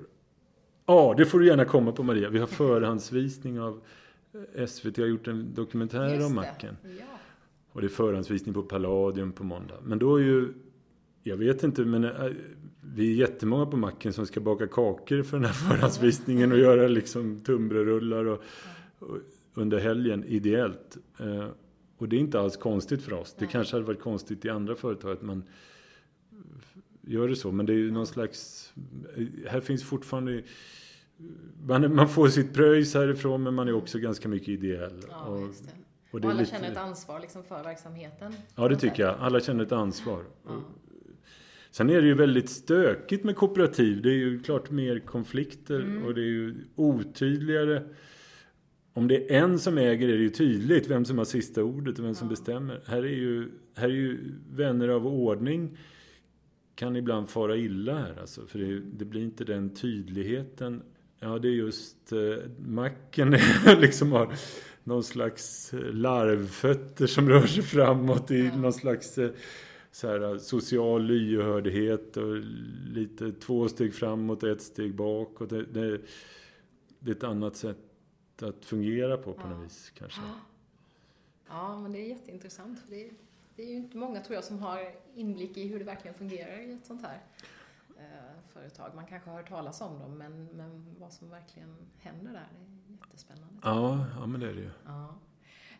[0.86, 2.28] Ja, det får du gärna komma på Maria.
[2.28, 3.80] Vi har förhandsvisning av
[4.66, 6.76] SVT har gjort en dokumentär Just om macken.
[6.82, 7.04] Ja.
[7.72, 9.74] Och det är förhandsvisning på Palladium på måndag.
[9.82, 10.48] Men då är ju,
[11.22, 12.10] jag vet inte, men äh,
[12.80, 16.88] vi är jättemånga på macken som ska baka kakor för den här förhandsvisningen och göra
[16.88, 18.42] liksom tunnbrödsrullar och,
[18.98, 19.16] och
[19.54, 20.96] under helgen ideellt.
[22.00, 23.34] Och det är inte alls konstigt för oss.
[23.38, 23.52] Det Nej.
[23.52, 25.44] kanske hade varit konstigt i andra företag att man
[27.00, 27.52] gör det så.
[27.52, 28.72] Men det är ju någon slags,
[29.48, 30.42] här finns fortfarande
[31.66, 35.02] man, man får sitt pröjs härifrån men man är också ganska mycket ideell.
[35.10, 35.48] Ja, och, och
[36.10, 38.34] Och alla lite, känner ett ansvar liksom för verksamheten.
[38.54, 39.16] Ja, det tycker jag.
[39.18, 40.24] Alla känner ett ansvar.
[40.46, 40.62] Ja.
[41.70, 44.02] Sen är det ju väldigt stökigt med kooperativ.
[44.02, 46.04] Det är ju klart mer konflikter Mm.
[46.04, 47.82] och det är ju otydligare.
[48.92, 51.98] Om det är en som äger är det ju tydligt vem som har sista ordet
[51.98, 52.31] och vem som Ja.
[52.31, 52.81] bestämmer.
[52.87, 54.18] Här är, ju, här är ju
[54.50, 55.79] vänner av ordning
[56.74, 58.46] kan ibland fara illa här alltså.
[58.46, 60.83] För det, det blir inte den tydligheten.
[61.18, 63.31] Ja, det är just eh, macken
[63.81, 64.33] liksom har
[64.85, 68.57] någon slags eh, larvfötter som rör sig framåt i Ja.
[68.57, 69.31] någon slags eh,
[69.92, 72.37] så här, social lyhördhet och
[72.94, 75.50] lite två steg framåt ett steg bakåt.
[75.50, 75.98] Det, det,
[77.00, 77.76] det är ett annat sätt
[78.42, 79.48] att fungera på på Ja.
[79.48, 80.20] något vis kanske.
[81.48, 82.81] Ja, men det är jätteintressant.
[82.81, 83.12] För det, är,
[83.57, 86.59] det är ju inte många, tror jag, som har inblick i hur det verkligen fungerar
[86.61, 87.20] i ett sånt här
[87.98, 88.94] eh, företag.
[88.94, 92.92] Man kanske har hört talas om dem, men, men vad som verkligen händer där, det
[92.92, 93.55] är jättespännande.
[93.62, 94.70] Ja, ja men det är det ju.
[94.87, 95.14] Ja.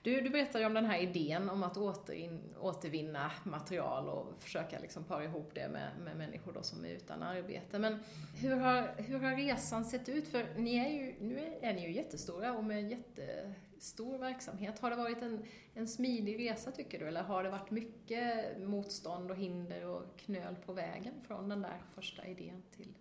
[0.03, 4.79] Du, du berättade ju om den här idén om att återin, återvinna material och försöka
[4.79, 7.79] liksom para ihop det med, med människor då som är utan arbete.
[7.79, 7.99] Men
[8.37, 10.29] hur har, hur har resan sett ut?
[10.29, 14.79] För ni är ju, nu är, är ni ju jättestora och med jättestor verksamhet.
[14.79, 17.09] Har det varit en, en smidig resa tycker du?
[17.09, 21.83] Eller har det varit mycket motstånd och hinder och knöl på vägen från den där
[21.95, 22.95] första idén till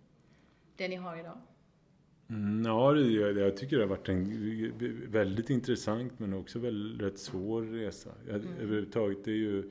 [0.76, 1.38] det ni har idag?
[2.30, 4.72] Mm, ja, det, jag, jag tycker det har varit en
[5.10, 8.10] väldigt intressant men också väldigt rätt svår resa.
[8.26, 8.48] Jag, Mm.
[8.60, 9.70] Överhuvudtaget, det är ju...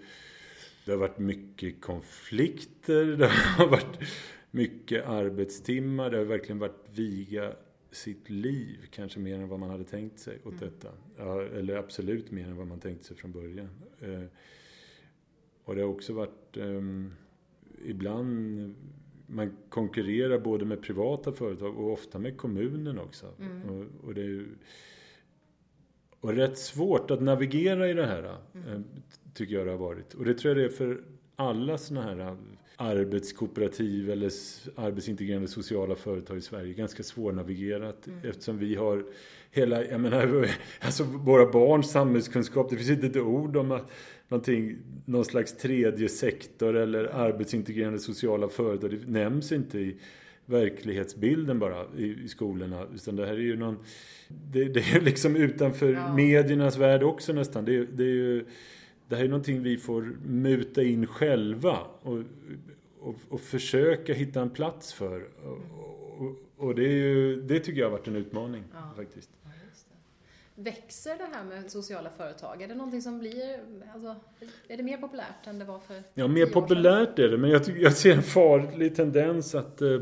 [0.86, 4.00] Det har varit mycket konflikter, det har varit
[4.52, 7.54] mycket arbetstimmar, det har verkligen varit viga
[7.92, 10.60] sitt liv, kanske mer än vad man hade tänkt sig åt Mm.
[10.60, 10.90] detta.
[11.18, 13.70] Ja, eller absolut mer än vad man tänkte sig från början.
[14.00, 14.24] Eh,
[15.64, 17.14] och det har också varit ehm,
[17.86, 18.76] ibland
[19.30, 23.26] man konkurrerar både med privata företag och ofta med kommunen också.
[23.40, 23.62] Mm.
[23.70, 24.46] Och, och det är
[26.22, 28.82] och rätt svårt att navigera i det här, eh,
[29.34, 30.14] tycker jag det har varit.
[30.14, 31.04] Och det tror jag det är för
[31.36, 32.38] alla sådana här
[32.76, 34.32] arbetskooperativ eller
[34.76, 36.74] arbetsintegrerande sociala företag i Sverige.
[36.74, 39.06] Ganska svårnavigerat eftersom vi har
[39.52, 40.50] hela, jag menar,
[40.82, 42.70] alltså våra barns samhällskunskap.
[42.70, 43.92] Det finns inte ett ord om att
[44.30, 48.92] någonting, någon slags tredje sektor eller arbetsintegrerande sociala företag.
[48.92, 49.96] Det nämns inte i
[50.46, 52.88] verklighetsbilden bara i, i skolorna.
[52.96, 53.78] Utan det här är ju någon...
[54.52, 56.14] Det, det är liksom utanför Ja.
[56.16, 57.66] mediernas värld också nästan.
[57.66, 58.46] Det, det är ju...
[59.08, 62.18] Det här är någonting vi får muta in själva och,
[63.00, 65.28] och, och försöka hitta en plats för.
[65.44, 65.58] Och,
[66.28, 66.36] och,
[66.68, 68.94] och det, är ju, det tycker jag har varit en utmaning Ja.
[68.96, 69.30] faktiskt.
[70.64, 72.62] Växer det här med sociala företag?
[72.62, 73.60] Är det någonting som blir,
[73.94, 74.16] alltså,
[74.68, 77.62] är det mer populärt än det var för Ja, mer populärt är det, men jag,
[77.78, 80.00] jag ser en farlig tendens att, eh,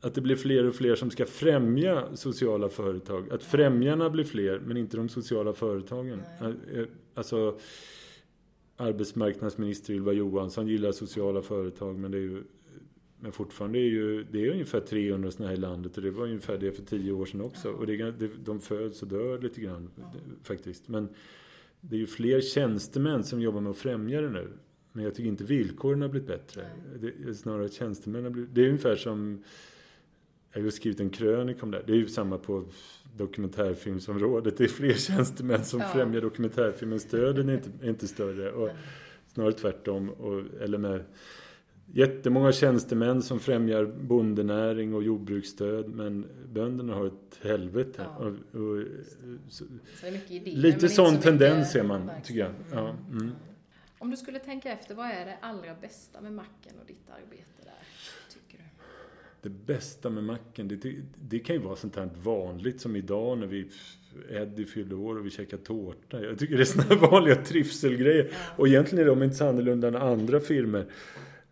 [0.00, 3.32] att det blir fler och fler som ska främja sociala företag.
[3.32, 6.22] Att främjarna blir fler, men inte de sociala företagen.
[6.40, 6.54] Nej.
[6.74, 7.58] Eh, Alltså,
[8.76, 12.44] arbetsmarknadsminister Ylva Johansson gillar sociala företag, men det är ju
[13.22, 16.24] men fortfarande är ju, det är ungefär 300 sådana här i landet och det var
[16.24, 17.70] ungefär det för tio år sedan också.
[17.70, 18.12] Och det,
[18.44, 19.90] de föds och dör lite grann
[20.42, 20.88] faktiskt.
[20.88, 21.08] Men
[21.80, 24.48] det är ju fler tjänstemän som jobbar med att främja det nu.
[24.92, 26.66] Men jag tycker inte villkoren har blivit bättre.
[27.24, 28.54] Det snarare tjänstemännen har blivit...
[28.54, 29.42] Det är ungefär som...
[30.52, 31.84] Jag har skrivit en krönika om det här.
[31.86, 32.64] Det är ju samma på
[33.16, 34.56] dokumentärfilmsområdet.
[34.56, 35.88] Det är fler tjänstemän som Ja.
[35.88, 37.00] främjar dokumentärfilmen.
[37.00, 38.52] Stöden är inte, är inte större.
[38.52, 38.70] Och
[39.26, 40.10] snarare tvärtom.
[40.10, 41.04] Och, eller med
[41.86, 45.88] jättemånga tjänstemän som främjar bondenäring och jordbruksstöd.
[45.88, 48.02] Men bönderna har ett helvete.
[48.04, 48.16] Ja.
[48.16, 48.26] Och,
[48.60, 48.84] och,
[49.48, 49.64] så,
[50.00, 52.24] Så mycket idéer, lite sån så tendens ser man, verksamhet.
[52.24, 52.52] tycker jag.
[52.72, 53.30] Ja, mm.
[53.98, 57.62] Om du skulle tänka efter, vad är det allra bästa med macken och ditt arbete
[57.64, 57.72] där,
[58.32, 58.64] tycker du?
[59.42, 60.94] Det bästa med macken, det, det,
[61.28, 63.70] det kan ju vara sånt här vanligt som idag när vi
[64.30, 66.22] Eddie fyllde år och vi käkar tårta.
[66.24, 68.30] Jag tycker det är såna här vanliga trivselgrejer.
[68.56, 70.86] Och egentligen är de inte så annorlunda än andra firmer.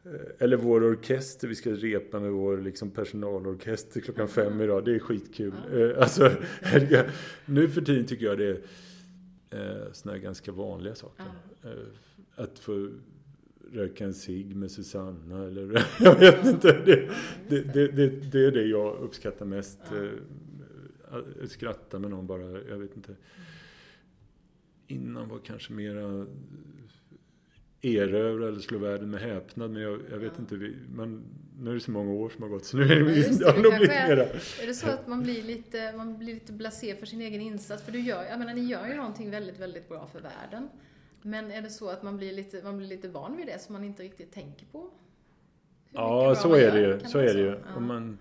[0.05, 4.85] Eh, Eller vår orkester, vi ska repa med vår liksom personalorkester klockan fem idag.
[4.85, 5.53] Det är skitkul.
[5.73, 6.33] Eh, Alltså,
[7.47, 8.63] nu för tiden tycker jag det
[9.51, 11.25] är eh, såna här ganska vanliga saker.
[12.35, 12.89] Att få
[13.73, 16.83] röka en cigg med Susanna eller jag vet inte.
[16.85, 17.11] Det,
[17.49, 19.79] det, det, det, är det jag uppskattar mest.
[21.47, 23.17] Skratta med någon bara, jag vet inte.
[24.87, 26.27] Innan var kanske mera
[27.83, 29.71] erövra eller slå världen med häpnad.
[29.71, 30.41] Men jag, jag vet ja.
[30.41, 31.23] inte, vi, man,
[31.61, 33.63] nu är det så många år som har gått så nu är det, ja, det,
[33.63, 34.25] det nog blivit mera.
[34.63, 37.83] Är det så att man blir lite, man blir lite blasé för sin egen insats?
[37.83, 40.69] För du gör, jag menar, ni gör ju någonting väldigt, väldigt bra för världen.
[41.23, 43.73] Men är det så att man blir lite, man blir lite van vid det som
[43.73, 44.91] man inte riktigt tänker på?
[45.91, 47.01] Ja, så är det ju.
[47.09, 47.57] Så är det ju.
[47.75, 47.81] Ja.
[47.81, 48.19] Man,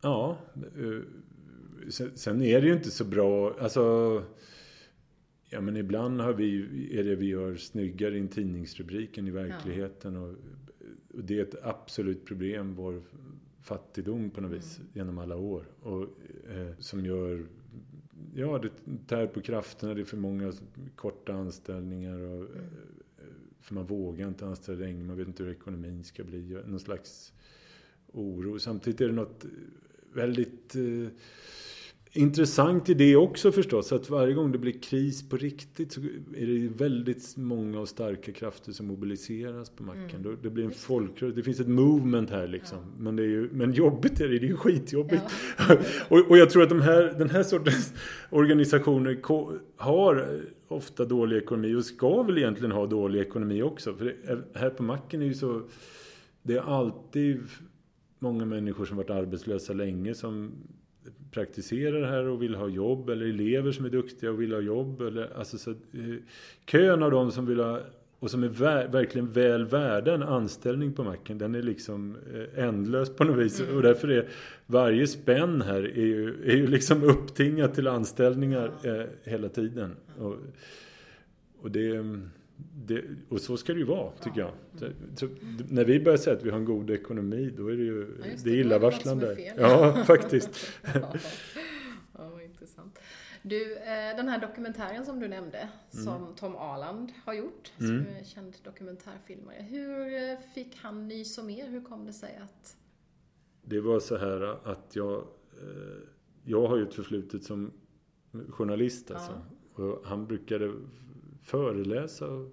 [0.00, 1.02] ja, eh,
[2.14, 4.22] sen är det ju inte så bra, alltså
[5.50, 9.30] Ja men ibland har vi, är det vi gör snyggare i en tidningsrubrik än i
[9.30, 10.14] verkligheten.
[10.14, 10.20] Ja.
[10.20, 10.34] Och,
[11.14, 13.02] och, det är ett absolut problem, vår
[13.60, 14.90] fattigdom på något vis mm.
[14.94, 15.64] genom alla år.
[15.80, 16.02] Och,
[16.50, 17.46] eh, som gör,
[18.34, 18.70] ja det
[19.06, 20.52] tär på krafterna, det är för många
[20.96, 22.18] korta anställningar.
[22.18, 22.56] Och, mm.
[23.18, 23.24] Eh,
[23.60, 26.58] för man vågar inte anställa länge, man vet inte hur ekonomin ska bli.
[26.66, 27.32] Någon slags
[28.12, 28.58] oro.
[28.58, 29.44] Samtidigt är det något
[30.12, 31.08] väldigt eh,
[32.12, 36.00] Intressant i det också förstås, att varje gång det blir kris på riktigt så
[36.36, 40.20] är det väldigt många och starka krafter som mobiliseras på macken.
[40.20, 40.38] Mm.
[40.42, 42.78] Det blir en folkrörelse, det finns ett movement här liksom.
[42.78, 42.84] Ja.
[42.98, 45.22] Men, det är ju, men jobbigt är det, det är ju skitjobbigt.
[45.58, 45.76] Ja.
[46.08, 47.92] och, och jag tror att de här, den här sortens
[48.30, 49.20] organisationer
[49.76, 53.94] har ofta dålig ekonomi och ska väl egentligen ha dålig ekonomi också.
[53.94, 55.62] För det, här på macken är ju så,
[56.42, 57.40] det är alltid
[58.18, 60.52] många människor som varit arbetslösa länge som
[61.30, 65.00] praktiserar här och vill ha jobb eller elever som är duktiga och vill ha jobb.
[65.00, 65.76] Eller, alltså, så, eh,
[66.66, 67.80] kön av de som vill ha
[68.20, 72.64] och som är vär, verkligen väl värda en anställning på macken, den är liksom eh,
[72.64, 73.60] ändlös på något vis.
[73.60, 73.76] Mm.
[73.76, 74.28] Och därför är
[74.66, 79.96] varje spänn här är ju, är ju liksom upptingat till anställningar eh, hela tiden.
[80.18, 80.36] Och,
[81.60, 82.04] och det
[82.88, 84.52] det, och så ska det ju vara, tycker ja.
[84.80, 84.92] jag.
[85.18, 85.28] Så,
[85.70, 88.24] när vi börjar säga att vi har en god ekonomi, då är det ju ja,
[88.24, 89.54] det, det är illavarslande.
[89.56, 90.70] Ja, faktiskt.
[90.94, 91.14] ja.
[92.18, 92.98] ja, vad intressant.
[93.42, 96.04] Du, eh, den här dokumentären som du nämnde, mm.
[96.04, 98.04] som Tom Arland har gjort, mm.
[98.04, 99.62] som är känd dokumentärfilmare.
[99.68, 101.68] Hur eh, fick han nys om er?
[101.68, 102.76] Hur kom det sig att...
[103.62, 105.14] Det var så här att jag,
[105.52, 105.98] eh,
[106.44, 107.72] jag har ju ett förflutet som
[108.48, 109.42] journalist alltså.
[109.74, 110.72] Och han brukade
[111.48, 112.46] föreläsa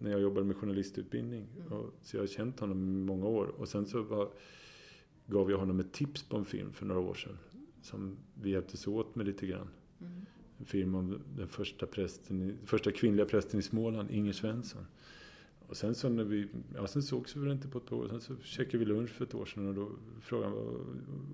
[0.00, 1.46] när jag jobbade med journalistutbildning.
[1.56, 1.90] Mm.
[2.02, 3.46] Så jag har känt honom i många år.
[3.46, 4.28] Och sen så var,
[5.26, 7.38] gav jag honom ett tips på en film för några år sedan.
[7.82, 9.68] Som vi hjälptes åt med lite grann.
[10.00, 10.26] Mm.
[10.58, 14.86] En film om den första, prästen, första kvinnliga prästen i Småland, Inger Svensson.
[15.68, 18.08] Och sen så när vi, ja sen sågs vi väl inte på ett år.
[18.08, 20.74] Sen så käkade vi lunch för ett år sedan och då frågade han vad,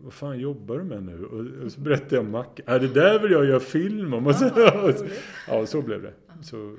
[0.03, 1.25] vad fan jobbar du med nu?
[1.25, 2.47] Och, och så berättade jag om Mac.
[2.67, 4.27] Ja, det där vill jag göra film om.
[4.27, 5.07] Och så, och så,
[5.49, 6.15] ja, så blev det.
[6.43, 6.77] Så,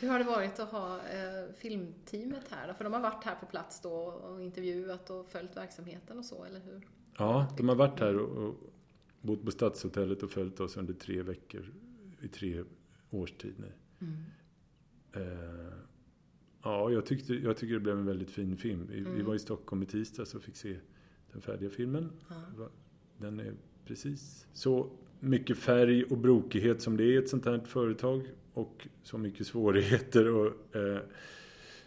[0.00, 2.74] hur har det varit att ha eh, filmteamet här då?
[2.74, 6.44] För de har varit här på plats då och intervjuat och följt verksamheten och så,
[6.44, 6.88] eller hur?
[7.18, 8.54] Ja, de har varit här och, och
[9.20, 11.72] bott på Stadshotellet och följt oss under tre veckor
[12.22, 12.64] i tre
[13.10, 13.72] års tid nu.
[14.00, 14.24] Mm.
[15.12, 15.72] Eh,
[16.64, 18.86] ja, jag, tyckte, jag tycker det blev en väldigt fin film.
[18.90, 19.14] Vi, mm.
[19.16, 20.76] vi var i Stockholm i tisdags och fick se
[21.32, 22.10] den färdiga filmen.
[22.28, 22.68] Ja.
[23.18, 23.52] Den är
[23.86, 28.22] precis så mycket färg och brokighet som det är i ett sånt här företag
[28.54, 30.98] och så mycket svårigheter och eh,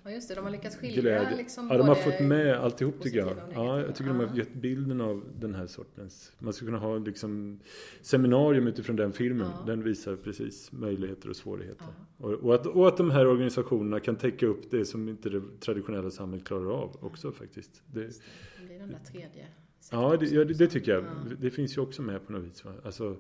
[0.08, 3.18] Ja just det, de har lyckats skilja liksom Ja, de har fått med alltihop tycker
[3.18, 3.38] jag.
[3.54, 4.18] Ja, jag tycker ja.
[4.18, 6.32] de har gett bilden av den här sortens...
[6.40, 7.60] Man skulle kunna ha liksom
[8.02, 9.52] seminarium utifrån den filmen.
[9.60, 9.64] Ja.
[9.66, 11.86] Den visar precis möjligheter och svårigheter.
[12.18, 12.26] Ja.
[12.26, 15.42] Och, och, att, och att de här organisationerna kan täcka upp det som inte det
[15.60, 17.82] traditionella samhället klarar av också faktiskt.
[17.94, 19.46] Det, det blir den där tredje
[19.92, 21.06] Ja, det, ja, det, det tycker jag.
[21.40, 22.66] Det finns ju också med på något vis.
[22.66, 22.74] Va?
[22.86, 23.18] Alltså,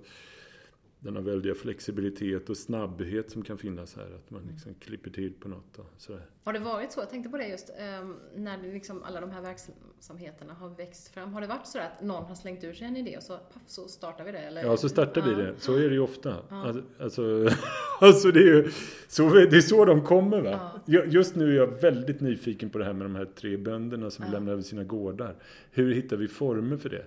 [1.07, 4.05] denna väldiga flexibilitet och snabbhet som kan finnas här.
[4.15, 6.21] Att man liksom klipper till på något och sådär.
[6.43, 7.69] Har det varit så, jag tänkte på det just,
[8.01, 11.33] um, när liksom alla de här verksamheterna har växt fram.
[11.33, 13.61] Har det varit så att någon har slängt ur sig en idé och så, paff,
[13.65, 14.39] så startar vi det?
[14.39, 14.63] Eller?
[14.63, 15.53] Ja, så startar vi det.
[15.59, 16.35] Så är det ju ofta.
[16.49, 16.73] Ja.
[16.99, 17.49] Alltså,
[18.01, 18.71] alltså det, är ju,
[19.07, 20.81] så, det är så de kommer va.
[20.85, 21.03] Ja.
[21.05, 24.25] Just nu är jag väldigt nyfiken på det här med de här tre bönderna som
[24.25, 24.31] ja.
[24.31, 25.35] lämnar över sina gårdar.
[25.71, 27.05] Hur hittar vi former för det?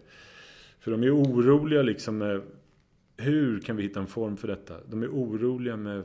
[0.80, 2.42] För de är oroliga liksom med
[3.20, 4.76] hur kan vi hitta en form för detta?
[4.90, 6.04] De är oroliga med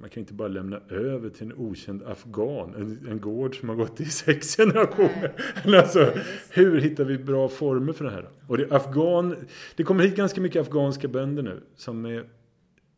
[0.00, 3.76] man kan inte bara lämna över till en okänd afghan, en, en gård som har
[3.76, 5.32] gått i sex generationer.
[5.78, 6.12] alltså,
[6.50, 8.28] hur hittar vi bra former för det här?
[8.46, 9.36] Och det, afghan,
[9.76, 12.24] det kommer hit ganska mycket afghanska bönder nu som är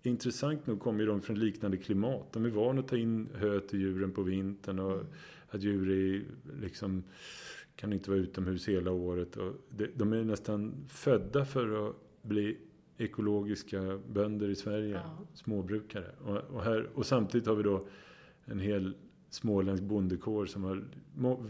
[0.03, 2.33] Intressant nog kommer de från liknande klimat.
[2.33, 5.03] De är vana att ta in hö till djuren på vintern och
[5.51, 6.25] att djur är
[6.61, 7.05] liksom
[7.77, 9.37] kan inte vara utomhus hela året.
[9.37, 9.53] Och
[9.95, 12.59] de är nästan födda för att bli
[12.99, 15.27] ekologiska bönder i Sverige, ja.
[15.35, 16.11] småbrukare.
[16.25, 17.87] Och, och, här, och samtidigt har vi då
[18.45, 18.95] en hel
[19.31, 20.85] småländsk bondekår som har
[21.15, 21.45] må,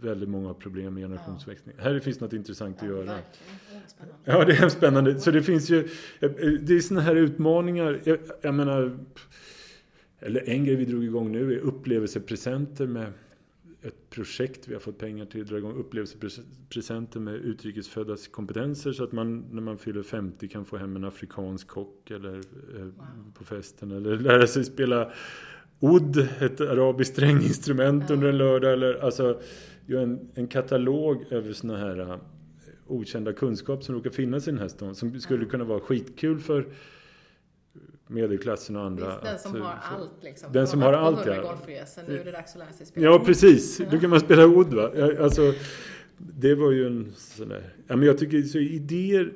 [0.00, 1.74] väldigt många problem med generationsväxling.
[1.78, 1.84] Ja.
[1.84, 3.18] Här finns något intressant ja, att göra.
[4.24, 5.20] Ja, det är spännande.
[5.20, 5.88] Så det finns ju,
[6.20, 8.00] eh, det är sådana här utmaningar.
[8.04, 8.98] Jag, jag menar,
[10.18, 13.12] eller en grej vi drog igång nu är upplevelsepresenter med
[13.82, 19.04] ett projekt vi har fått pengar till att dra igång upplevelsepresenter med utrikesföddas kompetenser så
[19.04, 23.32] att man när man fyller 50 kan få hem en afrikansk kock eller eh, wow.
[23.34, 25.12] på festen eller lära sig spela
[25.80, 28.14] oud, ett arabiskt stränginstrument ja.
[28.14, 29.40] under en lördag eller alltså
[29.86, 32.16] en, en katalog över såna här uh,
[32.86, 36.66] okända kunskap som råkar finnas i den här stan som skulle kunna vara skitkul för
[38.10, 39.06] medelklassen och andra.
[39.06, 40.52] Visst, den som att, har för, allt liksom.
[40.52, 41.54] Den som har allt ja.
[42.08, 43.06] nu är det dags att lära sig spela.
[43.06, 44.90] Ja precis, då kan man spela oud va.
[45.20, 45.54] Alltså,
[46.16, 49.32] det var ju en sån där, ja men jag tycker så idéer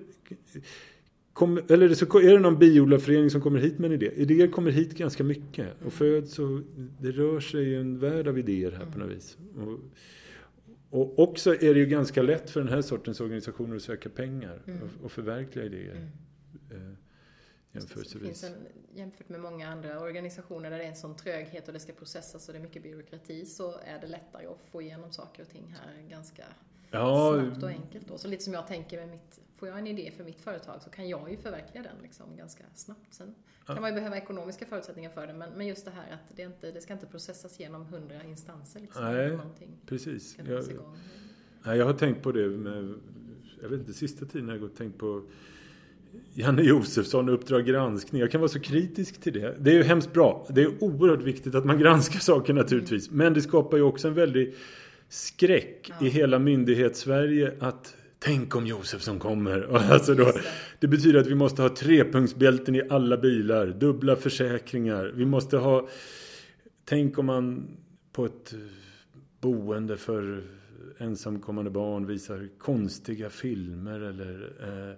[1.35, 4.11] Kom, eller så är det någon biodlarförening som kommer hit med en idé.
[4.17, 6.61] Idéer kommer hit ganska mycket och föds och
[7.01, 9.39] det rör sig en värld av idéer här på något vis.
[9.57, 9.81] Och,
[11.01, 14.63] och också är det ju ganska lätt för den här sortens organisationer att söka pengar
[14.67, 14.81] mm.
[14.83, 16.11] och, och, förverkliga idéer.
[16.71, 16.97] Mm.
[17.75, 18.45] Jämförelsevis.
[18.45, 18.53] En,
[18.95, 22.49] jämfört med många andra organisationer där det är en sån tröghet och det ska processas
[22.49, 25.77] och det är mycket byråkrati så är det lättare att få igenom saker och ting
[25.81, 26.45] här ganska
[26.91, 28.09] ja, snabbt och enkelt.
[28.09, 28.19] Då.
[28.19, 30.91] Så lite som jag tänker med mitt, får jag en idé för mitt företag så
[30.91, 33.15] kan jag ju förverkliga den liksom ganska snabbt.
[33.15, 33.35] Sen
[33.67, 36.43] kan man ju behöva ekonomiska förutsättningar för det men, men just det här att det,
[36.43, 38.81] inte, det ska inte processas genom hundra instanser.
[38.81, 39.39] Liksom, Nej,
[39.87, 40.39] precis.
[40.39, 40.65] Jag,
[41.63, 42.95] nej, jag har tänkt på det med,
[43.63, 45.25] jag vet inte, sista tiden har jag gått tänkt på
[46.35, 48.21] Janne Josefsson, Uppdrag granskning.
[48.21, 49.57] Jag kan vara så kritisk till det.
[49.59, 50.47] Det är ju hemskt bra.
[50.51, 53.11] Det är oerhört viktigt att man granskar saker naturligtvis.
[53.11, 54.55] Men det skapar ju också en väldig
[55.09, 56.07] skräck ja.
[56.07, 59.61] i hela myndighetssverige att Tänk om Josefsson kommer.
[59.93, 60.33] Alltså då,
[60.81, 65.13] det betyder att vi måste ha trepunktsbälten i alla bilar, dubbla försäkringar.
[65.15, 65.89] Vi måste ha...
[66.85, 67.77] Tänk om man
[68.13, 68.55] på ett
[69.41, 70.43] boende för
[70.99, 74.97] ensamkommande barn visar konstiga filmer eller eh,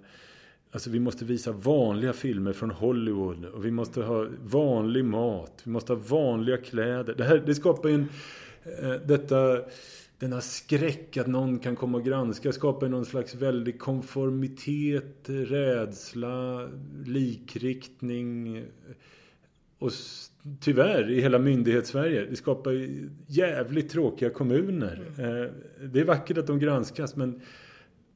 [0.77, 5.61] Alltså vi måste visa vanliga filmer från Hollywood och vi måste ha vanlig mat.
[5.65, 7.15] Vi måste ha vanliga kläder.
[7.15, 8.09] Det, här, det skapar ju en...
[8.83, 9.61] Eh, detta,
[10.19, 16.69] denna skräck att någon kan komma och granska skapar någon slags väldig konformitet, rädsla,
[17.05, 18.65] likriktning.
[19.79, 19.91] Och
[20.61, 22.27] tyvärr i hela myndighetssverige.
[22.31, 22.89] Det skapar
[23.27, 25.09] jävligt tråkiga kommuner.
[25.19, 25.43] Mm.
[25.43, 25.51] Eh,
[25.93, 27.41] det är vackert att de granskas men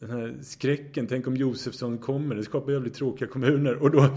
[0.01, 3.83] den här skräcken, tänk om Josefsson kommer, det skapar jävligt tråkiga kommuner.
[3.83, 4.17] Och, då,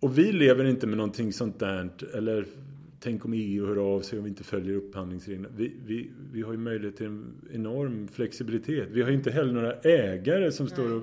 [0.00, 2.46] och vi lever inte med någonting sånt där, eller
[3.00, 5.48] tänk om EU hör av sig om vi inte följer upphandlingsreglerna.
[5.56, 8.88] Vi, vi, vi har ju möjlighet till en enorm flexibilitet.
[8.90, 10.72] Vi har ju inte heller några ägare som Nej.
[10.72, 11.02] står och...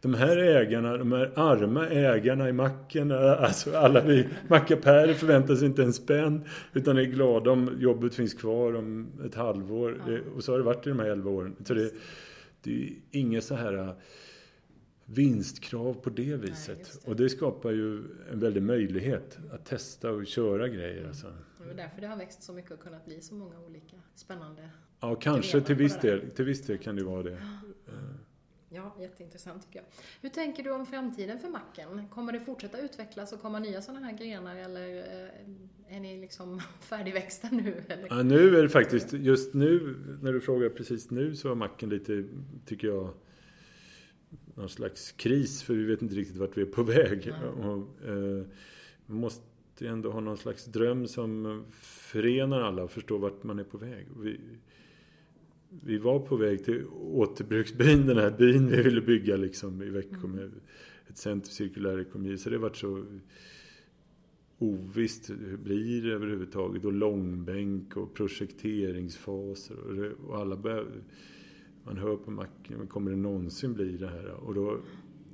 [0.00, 5.66] De här ägarna, de här arma ägarna i macken, alltså alla vi mackapärer förväntar sig
[5.66, 10.02] inte en spänn utan är glada om jobbet finns kvar om ett halvår.
[10.06, 10.18] Ja.
[10.36, 11.56] Och så har det varit i de här elva åren.
[11.64, 11.90] Så det,
[12.64, 13.94] det är inget så här äh,
[15.06, 16.78] vinstkrav på det viset.
[16.78, 17.10] Nej, det.
[17.10, 21.06] Och det skapar ju en väldig möjlighet att testa och köra grejer.
[21.06, 21.32] Alltså.
[21.64, 24.70] Det är därför det har växt så mycket och kunnat bli så många olika spännande
[25.00, 27.38] Ja, kanske till viss, del, till viss del kan det vara det.
[27.86, 27.92] Ja,
[29.00, 29.86] jätteintressant tycker jag.
[30.20, 32.08] Hur tänker du om framtiden för macken?
[32.08, 36.60] Kommer det fortsätta utvecklas och komma nya sådana här grenar eller eh, är ni liksom
[36.80, 37.84] färdigväxta nu?
[37.88, 38.06] Eller?
[38.10, 41.88] Ja, nu är det faktiskt, just nu när du frågar precis nu så har macken
[41.88, 42.24] lite,
[42.66, 43.10] tycker jag,
[44.54, 47.32] någon slags kris för vi vet inte riktigt vart vi är på väg.
[47.58, 48.46] Och, eh,
[49.06, 49.42] man måste
[49.80, 54.06] ändå ha någon slags dröm som förenar alla och förstår vart man är på väg.
[54.16, 54.40] Vi,
[55.82, 60.26] vi var på väg till återbruksbyn, den här byn vi ville bygga liksom i Växjö
[60.26, 60.30] mm.
[60.30, 60.50] med
[61.08, 62.38] ett center cirkulär ekonomi.
[62.38, 63.04] Så det varit så
[64.58, 70.86] ovisst hur blir det överhuvudtaget och långbänk och projekteringsfaser och, det, och alla börjar,
[71.84, 74.30] man hör på macken, kommer det någonsin bli det här?
[74.30, 74.80] Och då,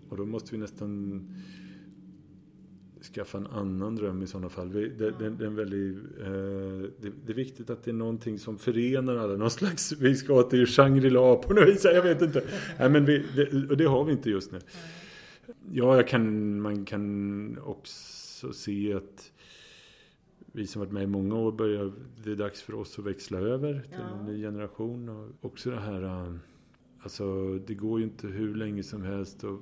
[0.08, 1.20] och då måste vi nästan
[3.04, 4.72] skaffa en annan dröm i sådana fall.
[4.72, 8.58] Det, det, det, är väldigt, eh, det, det, är viktigt att det är någonting som
[8.58, 9.36] förenar alla.
[9.36, 11.84] Någon slags, vi ska till Shangri-La på något vis.
[11.84, 12.42] Jag vet inte.
[12.78, 14.58] Nej, men vi, det, och det har vi inte just nu.
[15.72, 19.32] Ja, kan, man kan också se att
[20.52, 21.92] vi som varit med i många år börjar,
[22.24, 24.18] det är dags för oss att växla över till ja.
[24.18, 25.08] en ny generation.
[25.08, 26.34] Och också det här, eh,
[27.02, 29.60] alltså det går ju inte hur länge som helst att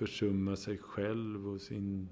[0.00, 2.08] försumma sig själv och sin...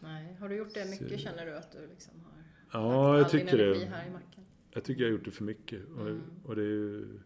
[0.00, 2.32] Nej, har du gjort det mycket känner du att du liksom har
[2.80, 3.86] Ja, jag tycker det.
[3.86, 4.44] Här i macken?
[4.70, 5.80] Jag tycker jag har gjort det för mycket.
[5.96, 6.22] Och, mm.
[6.44, 7.18] och det är ju...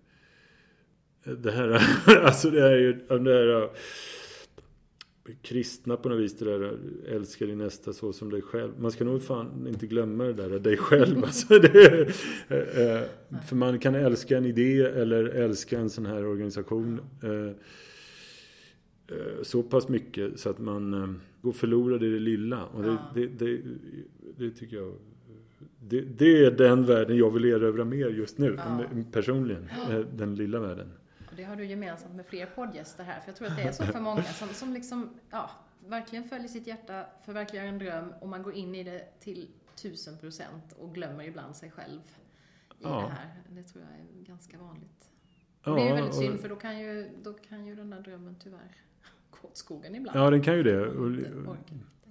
[1.24, 1.68] Det här,
[2.24, 3.70] alltså det är ju, det här
[5.42, 6.78] kristna på något vis det där
[7.08, 8.80] älska din nästa så som dig själv.
[8.80, 11.24] Man ska nog fan inte glömma det där, dig själv.
[11.24, 12.00] Alltså det,
[12.48, 13.02] eh,
[13.48, 17.56] för man kan älska en idé eller älska en sån här organisation eh,
[19.42, 22.66] så pass mycket så att man går förlorad i det lilla.
[22.66, 23.60] Och det, det, det,
[24.36, 24.94] det tycker jag
[25.80, 28.80] det, det, är den världen jag vill erövra mer just nu, ja.
[29.12, 29.70] personligen.
[30.12, 30.92] Den lilla världen.
[31.30, 33.72] Och det har du gemensamt med fler poddgäster här, för jag tror att det är
[33.72, 35.50] så för många som, som liksom, ja,
[35.86, 40.18] verkligen följer sitt hjärta, förverkligar en dröm och man går in i det till tusen
[40.18, 42.00] procent och glömmer ibland sig själv
[42.78, 43.00] i ja.
[43.00, 43.42] det här.
[43.48, 45.10] Det tror jag är ganska vanligt.
[45.64, 48.00] Och det är ju väldigt synd, för då kan ju, då kan ju den här
[48.00, 48.76] drömmen tyvärr
[49.44, 50.18] åt skogen ibland.
[50.18, 50.86] Ja, den kan ju det.
[50.86, 51.10] Och,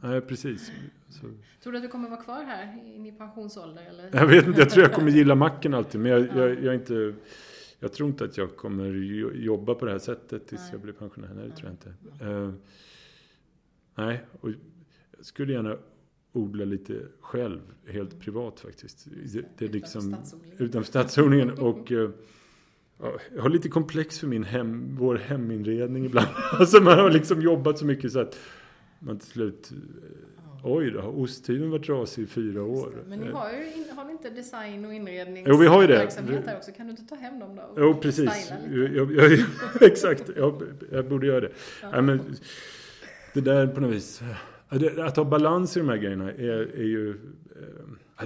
[0.01, 0.71] Nej, precis.
[1.09, 1.21] Så.
[1.63, 3.85] Tror du att du kommer vara kvar här in i pensionsålder?
[3.89, 4.09] Eller?
[4.13, 6.01] Jag vet inte, jag tror jag kommer gilla macken alltid.
[6.01, 6.35] Men jag, ja.
[6.35, 7.13] jag, jag, inte,
[7.79, 8.85] jag tror inte att jag kommer
[9.35, 10.69] jobba på det här sättet tills nej.
[10.71, 11.29] jag blir pensionär.
[11.35, 12.25] Nej, det tror jag inte.
[12.25, 12.53] Uh,
[13.95, 14.49] nej, och
[15.17, 15.77] jag skulle gärna
[16.31, 19.07] odla lite själv, helt privat faktiskt.
[19.33, 20.15] Det, det är liksom
[20.57, 21.51] utanför stadsodlingen.
[21.51, 22.09] och uh,
[23.35, 26.27] jag har lite komplex för min hem, vår heminredning ibland.
[26.59, 28.39] Alltså man har liksom jobbat så mycket så att
[28.99, 29.71] man till slut
[30.63, 33.03] Oj då, har osttiden varit trasig i fyra år?
[33.07, 35.97] Men ni har ju har ni inte design och inredning jo, vi har ju det.
[35.97, 36.71] här också?
[36.71, 37.73] Kan du inte ta hem dem då?
[37.77, 38.51] Jo, precis.
[38.71, 39.39] Jag, jag,
[39.81, 41.51] exakt, jag, jag, borde göra det.
[41.81, 41.91] Ja.
[41.91, 42.35] Nej, men,
[43.33, 44.21] det där på något vis.
[44.97, 47.09] Att ha balans i de här grejerna är, är ju...
[47.09, 47.15] Eh,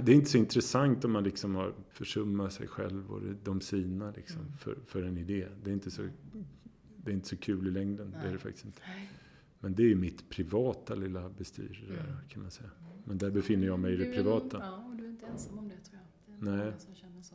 [0.02, 4.10] det är inte så intressant om man liksom har försummat sig själv och de sina
[4.10, 4.56] liksom, mm.
[4.56, 5.48] för, för en idé.
[5.62, 6.08] Det är inte så,
[6.96, 8.10] det är inte så kul i längden.
[8.10, 8.20] Nej.
[8.22, 8.82] Det är det faktiskt inte.
[9.60, 12.16] Men det är ju mitt privata lilla bestyr mm.
[12.28, 12.70] kan man säga.
[13.04, 14.58] Men där befinner jag mig i det privata.
[14.62, 16.40] Ja, och du är inte ensam om det tror jag.
[16.44, 16.72] Det är Nej.
[16.78, 17.34] Som känner så.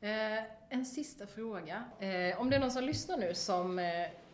[0.00, 1.84] Eh, en sista fråga.
[1.98, 3.84] Eh, om det är någon som lyssnar nu som eh,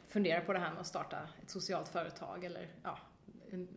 [0.07, 2.99] funderar på det här med att starta ett socialt företag eller ja,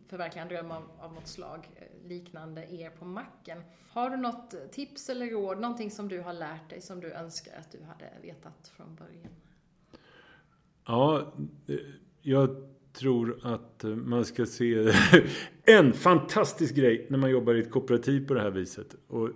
[0.06, 3.58] förverkliga en dröm av, av något slag eh, liknande er på macken.
[3.88, 7.52] Har du något tips eller råd, någonting som du har lärt dig som du önskar
[7.58, 9.32] att du hade vetat från början?
[10.86, 11.32] Ja,
[11.66, 11.76] eh,
[12.22, 12.56] jag
[12.92, 14.92] tror att eh, man ska se
[15.64, 18.96] en fantastisk grej när man jobbar i ett kooperativ på det här viset.
[19.08, 19.30] Och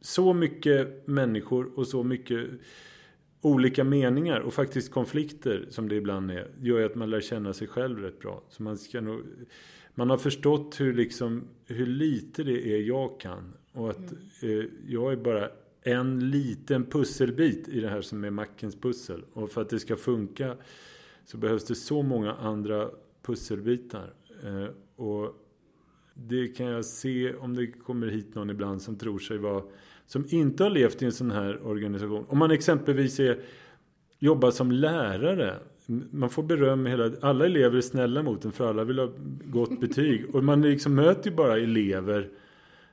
[0.00, 2.50] så mycket människor och så mycket
[3.44, 7.52] olika meningar och faktiskt konflikter som det ibland är gör ju att man lär känna
[7.52, 8.42] sig själv rätt bra.
[8.48, 9.20] Så man, ska nog,
[9.94, 14.60] man har förstått hur, liksom, hur lite det är jag kan och att mm.
[14.60, 15.50] eh, jag är bara
[15.82, 19.24] en liten pusselbit i det här som är mackens pussel.
[19.32, 20.56] Och för att det ska funka
[21.24, 22.90] så behövs det så många andra
[23.22, 24.12] pusselbitar.
[24.42, 24.66] Eh,
[24.96, 25.34] och
[26.14, 29.62] det kan jag se om det kommer hit någon ibland som tror sig vara
[30.06, 32.26] som inte har levt i en sån här organisation.
[32.28, 33.38] Om man exempelvis är,
[34.18, 35.54] jobbar som lärare.
[36.10, 39.08] Man får beröm hela Alla elever är snälla mot en för alla vill ha
[39.44, 40.34] gott betyg.
[40.34, 42.28] Och man liksom möter ju bara elever.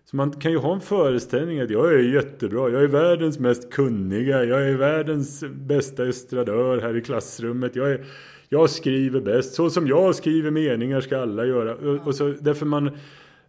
[0.05, 3.71] Så man kan ju ha en föreställning att jag är jättebra, jag är världens mest
[3.71, 7.75] kunniga, jag är världens bästa estradör här i klassrummet.
[7.75, 8.05] Jag är
[8.53, 11.75] jag skriver bäst, så som jag skriver meningar ska alla göra.
[11.75, 12.91] Och, och så, därför man,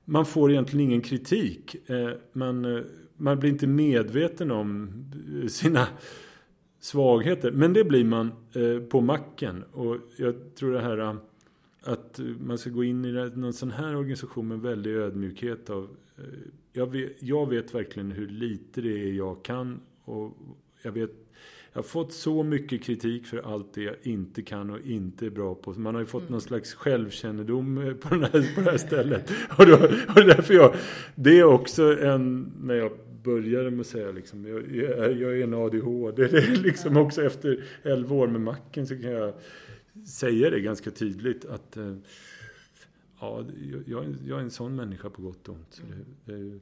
[0.04, 1.76] man får egentligen ingen kritik.
[1.90, 2.82] Eh, man, eh,
[3.22, 4.90] man blir inte medveten om
[5.48, 5.86] sina
[6.80, 7.50] svagheter.
[7.50, 9.64] Men det blir man eh, på macken.
[9.72, 11.16] Och jag tror det här
[11.82, 15.88] att man ska gå in i någon sån här organisation med väldig ödmjukhet av
[16.72, 20.36] jag vet, jag vet verkligen hur lite det är jag kan och
[20.82, 21.10] jag vet
[21.72, 25.30] jag har fått så mycket kritik för allt det jag inte kan och inte är
[25.30, 25.70] bra på.
[25.70, 26.32] Man har ju fått mm.
[26.32, 29.30] någon slags självkännedom på, den här, på det här stället.
[29.58, 29.74] Och, då,
[30.08, 30.74] och därför jag,
[31.14, 32.92] det är också en, när jag
[33.22, 36.26] började med att säga liksom, jag, jag är en ADHD.
[36.28, 39.34] Det är liksom också efter 11 år med macken så kan jag
[40.06, 41.96] säga det ganska tydligt att eh,
[43.20, 43.44] ja,
[43.86, 45.66] jag, jag är en sån människa på gott och ont.
[45.70, 45.82] Så,
[46.24, 46.60] det, det,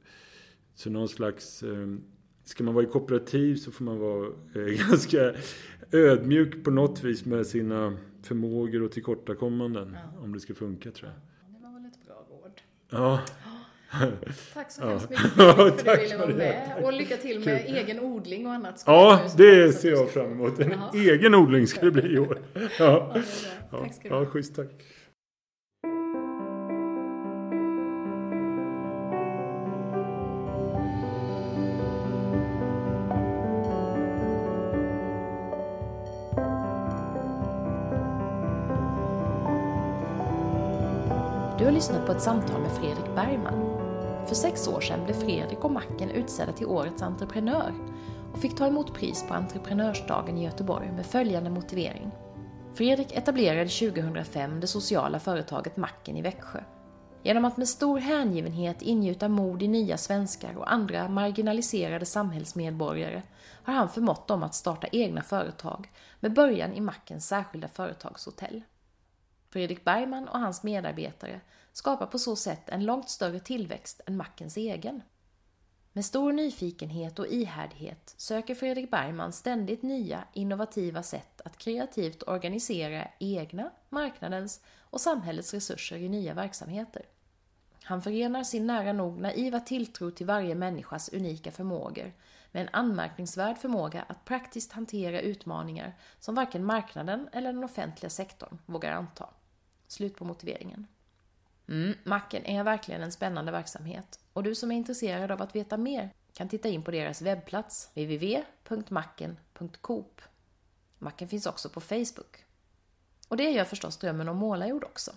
[0.75, 1.95] så någon slags eh,
[2.43, 5.33] ska man vara i kooperativ så får man vara eh, ganska
[5.91, 9.97] ödmjuk på något vis med sina förmågor och tillkortakommanden.
[10.15, 10.23] Ja.
[10.23, 11.19] Om det ska funka tror jag.
[11.55, 12.61] Det var väl ett bra råd.
[12.89, 13.21] Ja.
[14.53, 16.83] Tack så hemskt mycket för att du ville vara med.
[16.83, 17.75] Och lycka till med Kul.
[17.75, 18.83] egen odling och annat.
[18.87, 20.59] Ja, det ser jag fram emot.
[20.59, 20.91] En Aha.
[20.93, 22.39] egen odling ska det bli i år.
[22.79, 23.15] Ja,
[23.71, 24.23] ja, tack ska du ha.
[24.23, 24.69] Ja, schysst, tack.
[41.81, 43.80] lyssnat på ett samtal med Fredrik Bergman.
[44.27, 47.73] För sex år sedan blev Fredrik och Macken utsedda till Årets entreprenör
[48.33, 52.11] och fick ta emot pris på Entreprenörsdagen i Göteborg med följande motivering.
[52.73, 56.59] Fredrik etablerade 2005 det sociala företaget Macken i Växjö.
[57.23, 63.21] Genom att med stor hängivenhet ingjuta mod i nya svenskar och andra marginaliserade samhällsmedborgare
[63.63, 68.61] har han förmått dem att starta egna företag med början i Mackens särskilda företagshotell.
[69.49, 71.41] Fredrik Bergman och hans medarbetare
[71.73, 75.01] skapar på så sätt en långt större tillväxt än Mackens egen.
[75.93, 83.07] Med stor nyfikenhet och ihärdighet söker Fredrik Bergman ständigt nya, innovativa sätt att kreativt organisera
[83.19, 87.05] egna, marknadens och samhällets resurser i nya verksamheter.
[87.83, 92.13] Han förenar sin nära nog naiva tilltro till varje människas unika förmågor
[92.51, 98.57] med en anmärkningsvärd förmåga att praktiskt hantera utmaningar som varken marknaden eller den offentliga sektorn
[98.65, 99.29] vågar anta.
[99.87, 100.87] Slut på motiveringen.
[101.71, 105.77] Mm, macken är verkligen en spännande verksamhet och du som är intresserad av att veta
[105.77, 110.21] mer kan titta in på deras webbplats www.macken.coop.
[110.99, 112.45] Macken finns också på Facebook.
[113.27, 115.11] Och det gör förstås Drömmen om målarjord också.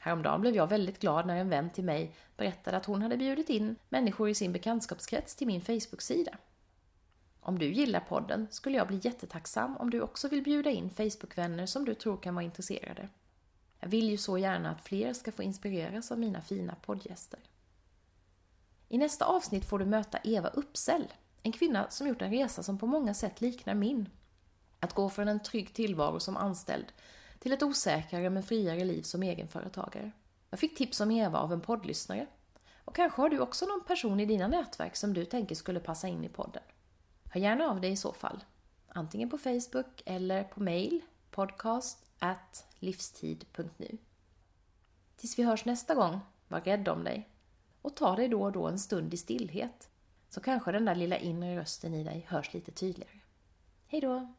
[0.00, 3.50] Häromdagen blev jag väldigt glad när en vän till mig berättade att hon hade bjudit
[3.50, 6.38] in människor i sin bekantskapskrets till min Facebook-sida.
[7.40, 11.66] Om du gillar podden skulle jag bli jättetacksam om du också vill bjuda in Facebook-vänner
[11.66, 13.08] som du tror kan vara intresserade.
[13.84, 17.40] Jag vill ju så gärna att fler ska få inspireras av mina fina poddgäster.
[18.88, 21.12] I nästa avsnitt får du möta Eva Uppsell,
[21.42, 24.08] en kvinna som gjort en resa som på många sätt liknar min.
[24.80, 26.86] Att gå från en trygg tillvaro som anställd
[27.38, 30.10] till ett osäkrare men friare liv som egenföretagare.
[30.50, 32.26] Jag fick tips om Eva av en poddlyssnare.
[32.84, 36.08] Och kanske har du också någon person i dina nätverk som du tänker skulle passa
[36.08, 36.62] in i podden.
[37.30, 38.44] Hör gärna av dig i så fall.
[38.88, 42.03] Antingen på Facebook eller på mail podcast
[42.78, 43.98] livstid.nu.
[45.16, 47.28] Tills vi hörs nästa gång, var rädd om dig
[47.82, 49.90] och ta dig då och då en stund i stillhet
[50.28, 53.20] så kanske den där lilla inre rösten i dig hörs lite tydligare.
[53.86, 54.34] Hej då!